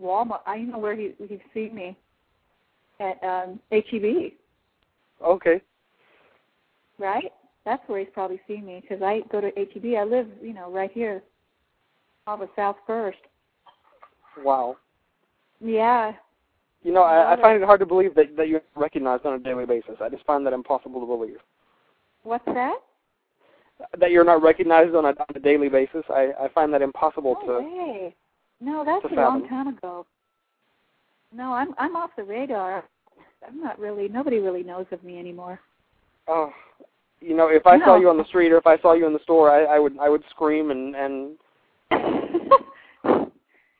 [0.00, 0.40] Walmart.
[0.46, 1.96] I know where he he's seen me
[3.00, 4.32] at um HEB,
[5.24, 5.60] Okay.
[6.98, 7.32] right?
[7.64, 9.94] That's where he's probably seen me because I go to HEB.
[9.98, 11.22] I live, you know, right here,
[12.26, 13.18] off of South First.
[14.44, 14.76] Wow.
[15.60, 16.12] Yeah,
[16.82, 19.38] You know, I, I find it hard to believe that that you're recognized on a
[19.38, 19.96] daily basis.
[20.02, 21.38] I just find that impossible to believe.
[22.24, 22.74] what's that?
[23.98, 26.04] That you're not recognized on a, on a daily basis.
[26.10, 27.66] I, I find that impossible No to.
[27.66, 28.14] way.
[28.60, 30.06] No, that's a long time ago.
[31.34, 32.84] No, I'm I'm off the radar.
[33.46, 34.08] I'm not really.
[34.08, 35.60] Nobody really knows of me anymore.
[36.28, 36.50] Oh,
[37.20, 39.12] you know, if I saw you on the street or if I saw you in
[39.12, 41.36] the store, I, I would I would scream and and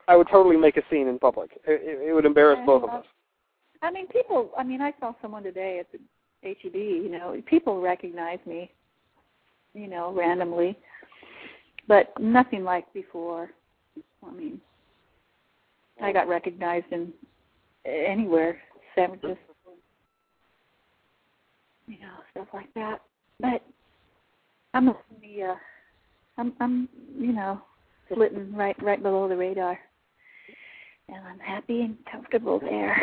[0.09, 1.53] I would totally make a scene in public.
[1.67, 3.05] It, it, it would embarrass both of us.
[3.83, 4.51] I mean, people.
[4.59, 5.99] I mean, I saw someone today at the
[6.43, 6.75] HEB.
[6.75, 8.71] You know, people recognize me.
[9.75, 10.79] You know, randomly,
[11.89, 13.51] but nothing like before.
[14.27, 14.61] I mean,
[16.01, 17.13] I got recognized in
[17.85, 18.59] anywhere,
[18.95, 19.37] sandwiches,
[21.87, 23.01] You know, stuff like that.
[23.41, 23.63] But
[24.73, 25.43] I'm in the.
[25.43, 25.55] Uh,
[26.39, 26.53] I'm.
[26.61, 26.89] I'm.
[27.19, 27.61] You know,
[28.13, 29.79] flitting right right below the radar.
[31.09, 32.97] And I'm happy and comfortable there.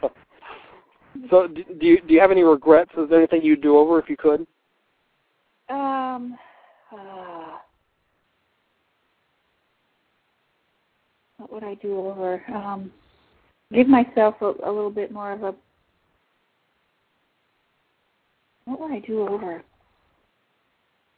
[1.30, 2.92] so, do do you do you have any regrets?
[2.96, 4.46] Is there anything you'd do over if you could?
[5.70, 6.38] um,
[6.92, 7.58] uh,
[11.36, 12.42] what would I do over?
[12.54, 12.92] Um,
[13.72, 15.54] give myself a, a little bit more of a.
[18.64, 19.62] What would I do over?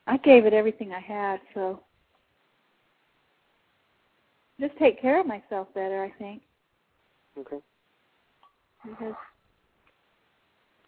[0.06, 1.80] I gave it everything I had, so
[4.58, 6.04] just take care of myself better.
[6.04, 6.42] I think
[7.38, 7.58] Okay.
[8.84, 9.14] because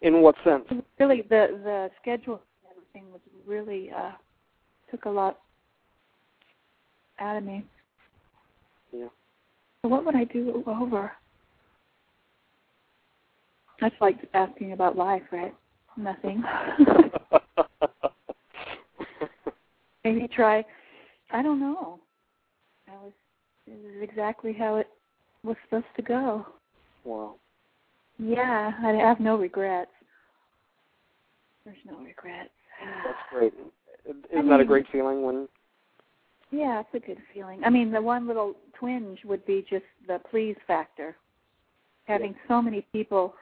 [0.01, 0.65] In what sense?
[0.99, 4.11] really the the schedule and everything was really uh
[4.91, 5.39] took a lot
[7.19, 7.65] out of me.
[8.91, 9.07] Yeah.
[9.81, 11.11] So what would I do over?
[13.81, 15.53] That's like asking about life, right?
[15.97, 16.43] Nothing.
[20.03, 20.65] Maybe try.
[21.31, 21.99] I don't know.
[22.87, 23.13] That was
[23.67, 24.87] it was exactly how it
[25.43, 26.45] was supposed to go.
[27.03, 27.35] wow.
[28.19, 29.91] Yeah, I have no regrets.
[31.65, 32.49] There's no regrets.
[33.05, 33.53] That's great.
[34.05, 35.47] Isn't I that a great feeling when?
[36.51, 37.63] Yeah, it's a good feeling.
[37.63, 41.15] I mean, the one little twinge would be just the please factor.
[42.05, 43.33] Having so many people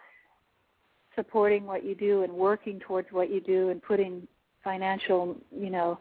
[1.16, 4.28] supporting what you do and working towards what you do and putting
[4.64, 5.99] financial, you know,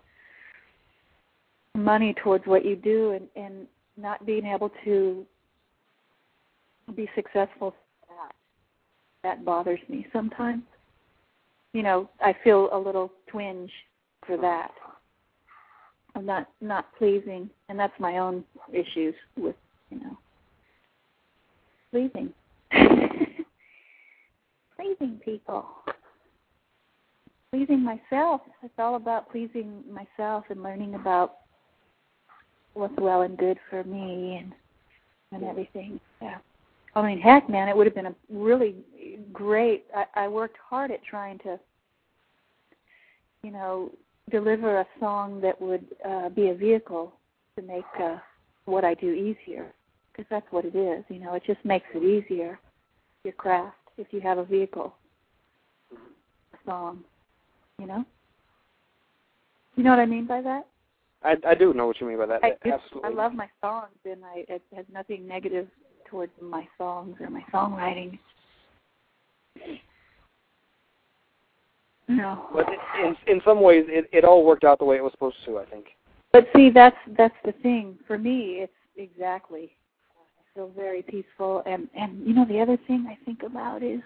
[1.74, 5.24] money towards what you do and, and not being able to
[6.94, 7.74] be successful
[8.08, 8.32] that.
[9.22, 10.62] That bothers me sometimes.
[11.72, 13.70] You know, I feel a little twinge
[14.26, 14.72] for that.
[16.16, 19.54] I'm not not pleasing, and that's my own issues with
[19.90, 20.18] you know
[21.90, 22.32] pleasing,
[24.80, 25.66] pleasing people,
[27.52, 28.40] pleasing myself.
[28.62, 31.38] It's all about pleasing myself and learning about
[32.74, 34.52] what's well and good for me and
[35.32, 36.00] and everything.
[36.20, 36.38] Yeah.
[36.96, 38.74] I mean, heck, man, it would have been a really
[39.32, 39.84] great.
[39.94, 41.58] I, I worked hard at trying to,
[43.44, 43.92] you know,
[44.30, 47.12] deliver a song that would uh, be a vehicle
[47.56, 48.16] to make uh,
[48.64, 49.72] what I do easier,
[50.10, 51.04] because that's what it is.
[51.08, 52.58] You know, it just makes it easier,
[53.22, 54.94] your craft, if you have a vehicle,
[55.92, 56.04] mm-hmm.
[56.54, 56.88] a song.
[56.88, 57.04] Um,
[57.78, 58.04] you know.
[59.76, 60.66] You know what I mean by that?
[61.22, 62.40] I I do know what you mean by that.
[62.42, 63.00] I, Absolutely.
[63.04, 65.68] I love my songs, and I it has nothing negative
[66.06, 68.18] towards my songs or my songwriting.
[72.08, 72.48] No.
[72.52, 72.66] But
[73.02, 75.58] in in some ways, it it all worked out the way it was supposed to.
[75.58, 75.86] I think.
[76.32, 77.98] But see, that's that's the thing.
[78.06, 79.72] For me, it's exactly.
[80.54, 84.00] Feel very peaceful, and and you know the other thing I think about is,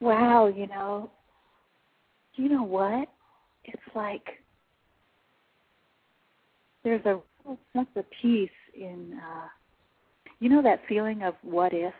[0.00, 1.10] wow, you know,
[2.34, 3.08] you know what?
[3.64, 4.24] It's like
[6.84, 9.48] there's a real sense of peace in, uh,
[10.40, 11.94] you know, that feeling of what if.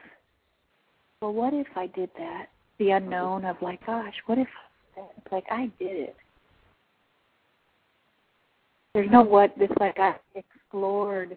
[1.21, 2.47] Well, what if I did that?
[2.79, 4.49] The unknown of like, gosh, what if?
[4.97, 6.17] It's like I did it
[8.99, 11.37] there's no what it's like I explored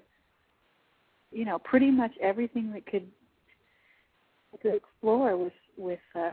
[1.32, 3.08] you know pretty much everything that could
[4.62, 6.32] to explore with with uh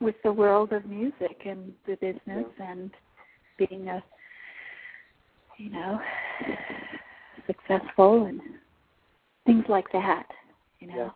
[0.00, 2.90] with the world of music and the business and
[3.58, 4.02] being a
[5.58, 6.00] you know
[7.46, 8.40] successful and
[9.46, 10.26] things like that
[10.82, 11.14] you know.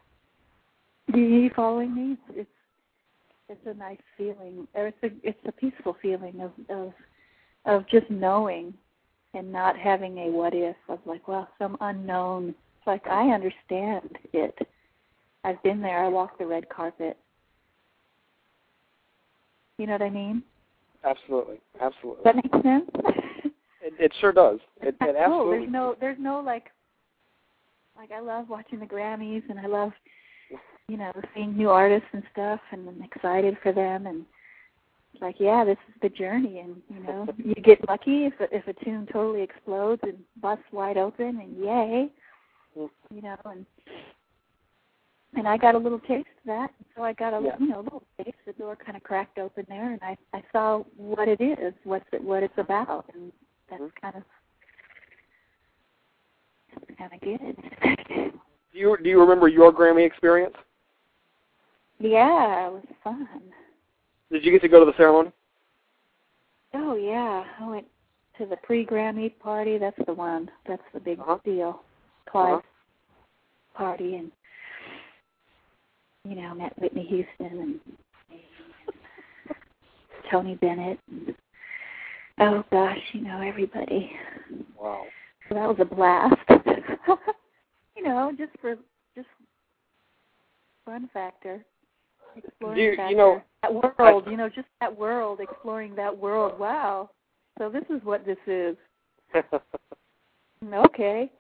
[1.13, 2.17] Do you following me?
[2.31, 2.49] It's
[3.49, 6.93] it's a nice feeling or it's a it's a peaceful feeling of of
[7.65, 8.73] of just knowing
[9.37, 12.49] and not having a what if of like, well, some unknown.
[12.49, 14.57] It's like I understand it.
[15.45, 16.05] I've been there.
[16.05, 17.17] I walked the red carpet.
[19.79, 20.43] You know what I mean?
[21.05, 21.61] Absolutely.
[21.81, 22.25] Absolutely.
[22.25, 22.91] Does that makes sense?
[23.83, 24.59] It, it sure does.
[24.83, 25.59] It, it oh, absolutely.
[25.59, 26.73] There's no, there's no like,
[27.97, 29.93] like I love watching the Grammys and I love,
[30.89, 34.25] you know, seeing new artists and stuff, and I'm excited for them and
[35.21, 38.67] like, yeah, this is the journey, and you know, you get lucky if a, if
[38.69, 42.09] a tune totally explodes and busts wide open, and yay,
[42.77, 42.91] Mm.
[43.11, 43.65] you know, and
[45.35, 47.57] and I got a little taste of that, so I got a Yeah.
[47.59, 48.37] you know a little taste.
[48.47, 52.05] The door kind of cracked open there, and I I saw what it is, what's
[52.13, 53.33] it, what it's about, and
[53.71, 53.93] that's Mhm.
[54.01, 54.23] kind of
[56.99, 57.57] kind of good.
[58.73, 60.57] Do you do you remember your Grammy experience?
[61.99, 63.29] yeah, it was fun.
[64.31, 65.33] Did you get to go to the ceremony?
[66.75, 67.87] Oh yeah, I went
[68.39, 69.79] to the pre-Grammy party.
[69.79, 70.51] That's the one.
[70.67, 71.39] That's the big Uh-huh.
[71.45, 71.83] deal.
[72.27, 72.65] Clive's
[73.75, 73.85] Uh-huh.
[73.85, 74.33] party, and
[76.25, 77.81] you know, met Whitney Houston and
[80.31, 80.99] Tony Bennett.
[81.09, 81.35] And,
[82.41, 84.11] oh gosh, you know everybody.
[84.77, 85.07] Wow.
[85.49, 86.35] So that was a blast.
[87.97, 88.77] you know, just for
[89.15, 89.29] just
[90.85, 91.65] fun factor.
[92.37, 96.59] Exploring Do you- you know, that world, you know, just that world, exploring that world.
[96.59, 97.11] Wow.
[97.59, 98.77] So this is what this is.
[100.65, 101.31] Okay.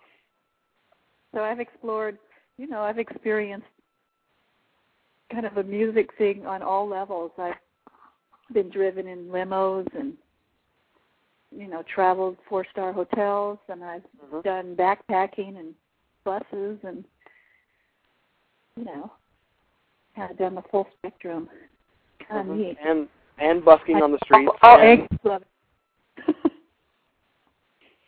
[1.34, 2.18] So I've explored,
[2.58, 3.66] you know, I've experienced
[5.32, 7.32] kind of a music thing on all levels.
[7.38, 7.54] I've
[8.52, 10.16] been driven in limos and
[11.50, 14.42] you know, traveled four-star hotels and I've Mhm.
[14.42, 15.74] done backpacking and
[16.24, 17.04] buses and
[18.76, 19.10] you know,
[20.16, 21.48] kind of done the full spectrum.
[22.26, 22.58] Kind of Mhm.
[22.58, 22.78] neat.
[22.80, 23.08] And
[23.38, 24.50] and busking on the streets.
[24.62, 25.48] All, all angles of it.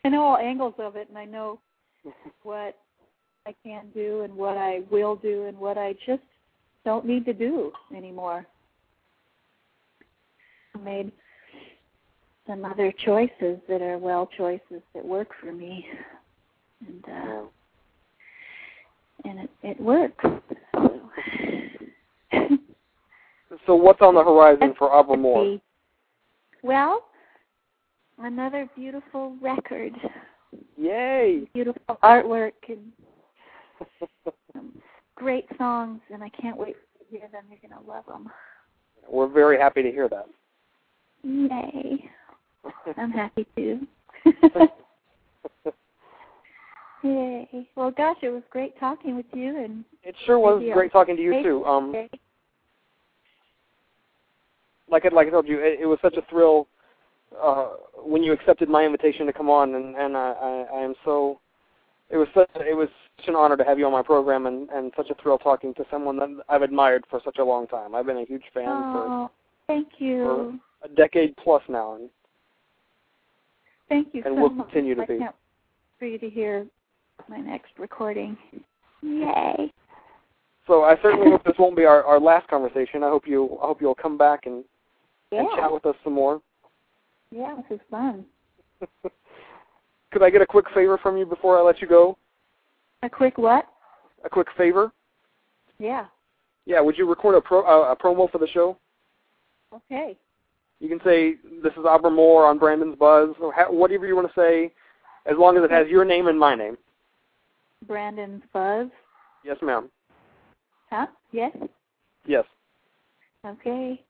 [0.04, 1.60] I know all angles of it, and I know
[2.42, 2.78] what
[3.46, 6.22] I can do and what I will do and what I just
[6.84, 8.46] don't need to do anymore.
[10.74, 11.12] I made
[12.46, 15.86] some other choices that are well choices that work for me,
[16.86, 17.42] and uh,
[19.26, 20.24] and it it works.
[20.72, 21.10] So,
[23.66, 25.58] So what's on the horizon for Moore?
[26.62, 27.04] well,
[28.18, 29.92] another beautiful record,
[30.76, 31.48] Yay!
[31.54, 32.92] beautiful artwork, and
[35.14, 37.44] great songs, and I can't wait to hear them.
[37.48, 38.30] You're gonna love them.
[39.10, 40.26] We're very happy to hear that.
[41.22, 42.10] Yay!
[42.96, 43.86] I'm happy too.
[47.02, 47.68] Yay!
[47.76, 51.22] Well, gosh, it was great talking with you, and It sure was great talking to
[51.22, 51.64] you too.
[51.64, 51.94] Um.
[54.90, 56.66] Like I, like I told you, it, it was such a thrill
[57.40, 57.68] uh,
[58.02, 61.40] when you accepted my invitation to come on, and and I, I, I am so.
[62.10, 64.68] It was such it was such an honor to have you on my program, and
[64.70, 67.94] and such a thrill talking to someone that I've admired for such a long time.
[67.94, 69.30] I've been a huge fan oh,
[69.66, 70.60] thank you.
[70.82, 72.08] for a decade plus now, and
[73.88, 74.66] Thank you and so much.
[74.66, 75.18] continue to I be.
[75.18, 75.34] can't
[75.98, 76.66] for you to hear
[77.28, 78.36] my next recording.
[79.02, 79.72] Yay!
[80.68, 83.02] so I certainly hope this won't be our, our last conversation.
[83.02, 84.62] I hope you I hope you'll come back and,
[85.30, 86.40] Yeah, and chat with us some more.
[87.30, 88.24] yeah, this is fun.
[90.10, 92.16] Could I get a quick favor from you before I let you go?
[93.02, 93.66] A quick what?
[94.24, 94.90] A quick favor?
[95.78, 96.06] Yeah.
[96.64, 98.76] Yeah, would you record a pro uh, a promo for the show?
[99.74, 100.16] Okay.
[100.80, 104.28] You can say this is Abra Moore on Brandon's Buzz, or ha- whatever you want
[104.28, 104.72] to say,
[105.26, 106.76] as long as it has your name and my name.
[107.86, 108.88] Brandon's Buzz.
[109.44, 109.88] Yes, ma'am.
[110.90, 111.06] Huh?
[111.32, 111.54] Yes.
[112.26, 112.44] Yes.
[113.46, 114.02] Okay.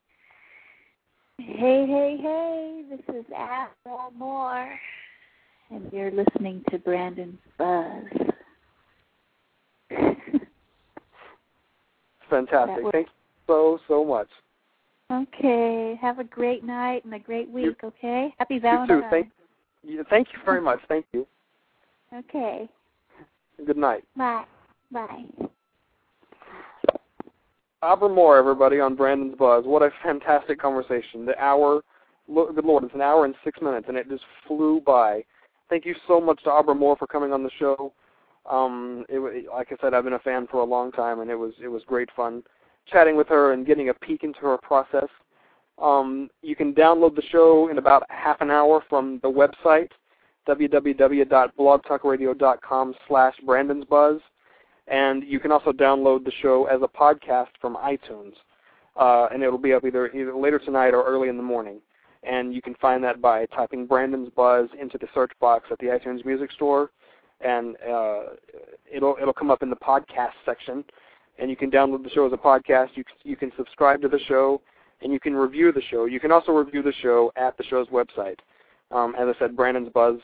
[1.39, 2.83] Hey, hey, hey!
[2.89, 4.77] This is Abra Moore,
[5.71, 8.03] and you're listening to Brandon's Buzz.
[12.29, 12.83] Fantastic.
[12.91, 13.11] Thanks
[13.47, 14.27] so so much.
[15.11, 15.97] okay.
[16.01, 17.83] Have a great night and a great You- week.
[17.85, 18.33] Okay.
[18.37, 19.03] Happy You Valentine's.
[19.03, 19.09] too.
[19.09, 19.31] Thank
[19.83, 20.03] you.
[20.09, 20.79] Thank you very much.
[20.89, 21.25] Thank you.
[22.13, 22.67] Okay.
[23.65, 24.03] Good night.
[24.17, 24.43] Bye.
[24.91, 25.25] Bye.
[27.81, 29.63] Abra Moore, everybody, on Brandon's Buzz.
[29.65, 31.25] What a fantastic conversation.
[31.25, 31.81] The hour,
[32.27, 35.23] good Lord, it's an hour and six minutes, and it just flew by.
[35.69, 37.93] Thank you so much to Abra Moore for coming on the show.
[38.49, 41.35] Um, it, like I said, I've been a fan for a long time, and it
[41.35, 42.43] was it was great fun
[42.87, 45.07] chatting with her and getting a peek into her process.
[45.77, 49.91] Um, you can download the show in about half an hour from the website
[50.47, 54.19] www.blogtalkradio.com slash Brandon's Buzz
[54.89, 58.33] and you can also download the show as a podcast from iTunes,
[58.97, 61.79] uh, and it'll be up either either later tonight or early in the morning.
[62.23, 65.85] And you can find that by typing Brandon's Buzz into the search box at the
[65.85, 66.91] iTunes Music Store,
[67.39, 68.21] and uh,
[68.91, 70.83] it'll it'll come up in the podcast section.
[71.37, 72.89] And you can download the show as a podcast.
[72.95, 74.59] You you can subscribe to the show,
[75.01, 76.05] and you can review the show.
[76.05, 78.39] You can also review the show at the show's website.
[78.91, 80.17] Um, as I said, Brandon's Buzz,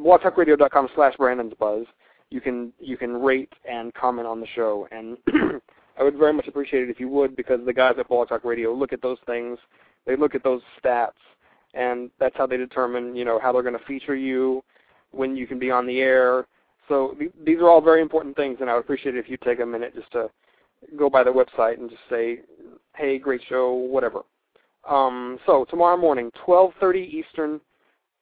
[0.00, 1.86] blogtalkradio.com slash Brandon's Buzz
[2.30, 5.16] you can you can rate and comment on the show and
[5.98, 8.44] I would very much appreciate it if you would because the guys at Blog Talk
[8.44, 9.58] Radio look at those things,
[10.06, 11.12] they look at those stats
[11.74, 14.62] and that's how they determine, you know, how they're going to feature you,
[15.10, 16.46] when you can be on the air.
[16.88, 19.38] So th- these are all very important things and I would appreciate it if you
[19.38, 20.28] take a minute just to
[20.98, 22.40] go by the website and just say,
[22.94, 24.22] "Hey, great show, whatever."
[24.88, 27.60] Um, so tomorrow morning, 12:30 Eastern,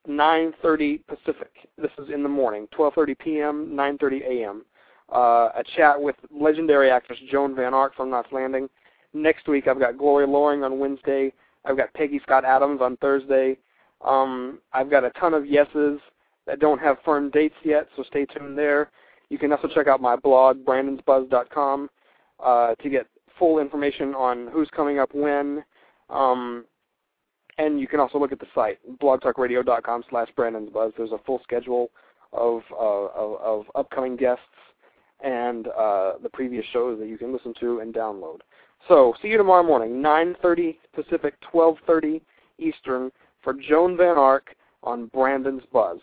[0.09, 1.50] 9:30 Pacific.
[1.79, 4.64] This is in the morning, 12:30 p.m., 9:30 a.m.
[5.12, 8.68] Uh, a chat with legendary actress Joan Van Ark from Knots Landing.
[9.12, 11.33] Next week, I've got Gloria Loring on Wednesday.
[11.64, 13.57] I've got Peggy Scott Adams on Thursday.
[14.04, 16.00] Um, I've got a ton of yeses
[16.46, 18.91] that don't have firm dates yet, so stay tuned there.
[19.30, 21.91] You can also check out my blog, brandonsbuzz.com,
[22.42, 23.07] uh, to get
[23.38, 25.64] full information on who's coming up when.
[26.11, 26.66] Um,
[27.59, 30.93] and you can also look at the site, blogtalkradio.com slash brandonsbuzz.
[30.97, 31.91] There's a full schedule
[32.33, 34.43] of, uh, of, of upcoming guests
[35.22, 38.39] and uh, the previous shows that you can listen to and download.
[38.89, 42.21] So see you tomorrow morning, 9.30 Pacific, 12.30
[42.59, 43.11] Eastern,
[43.43, 45.99] for Joan Van Ark on Brandon's Buzz.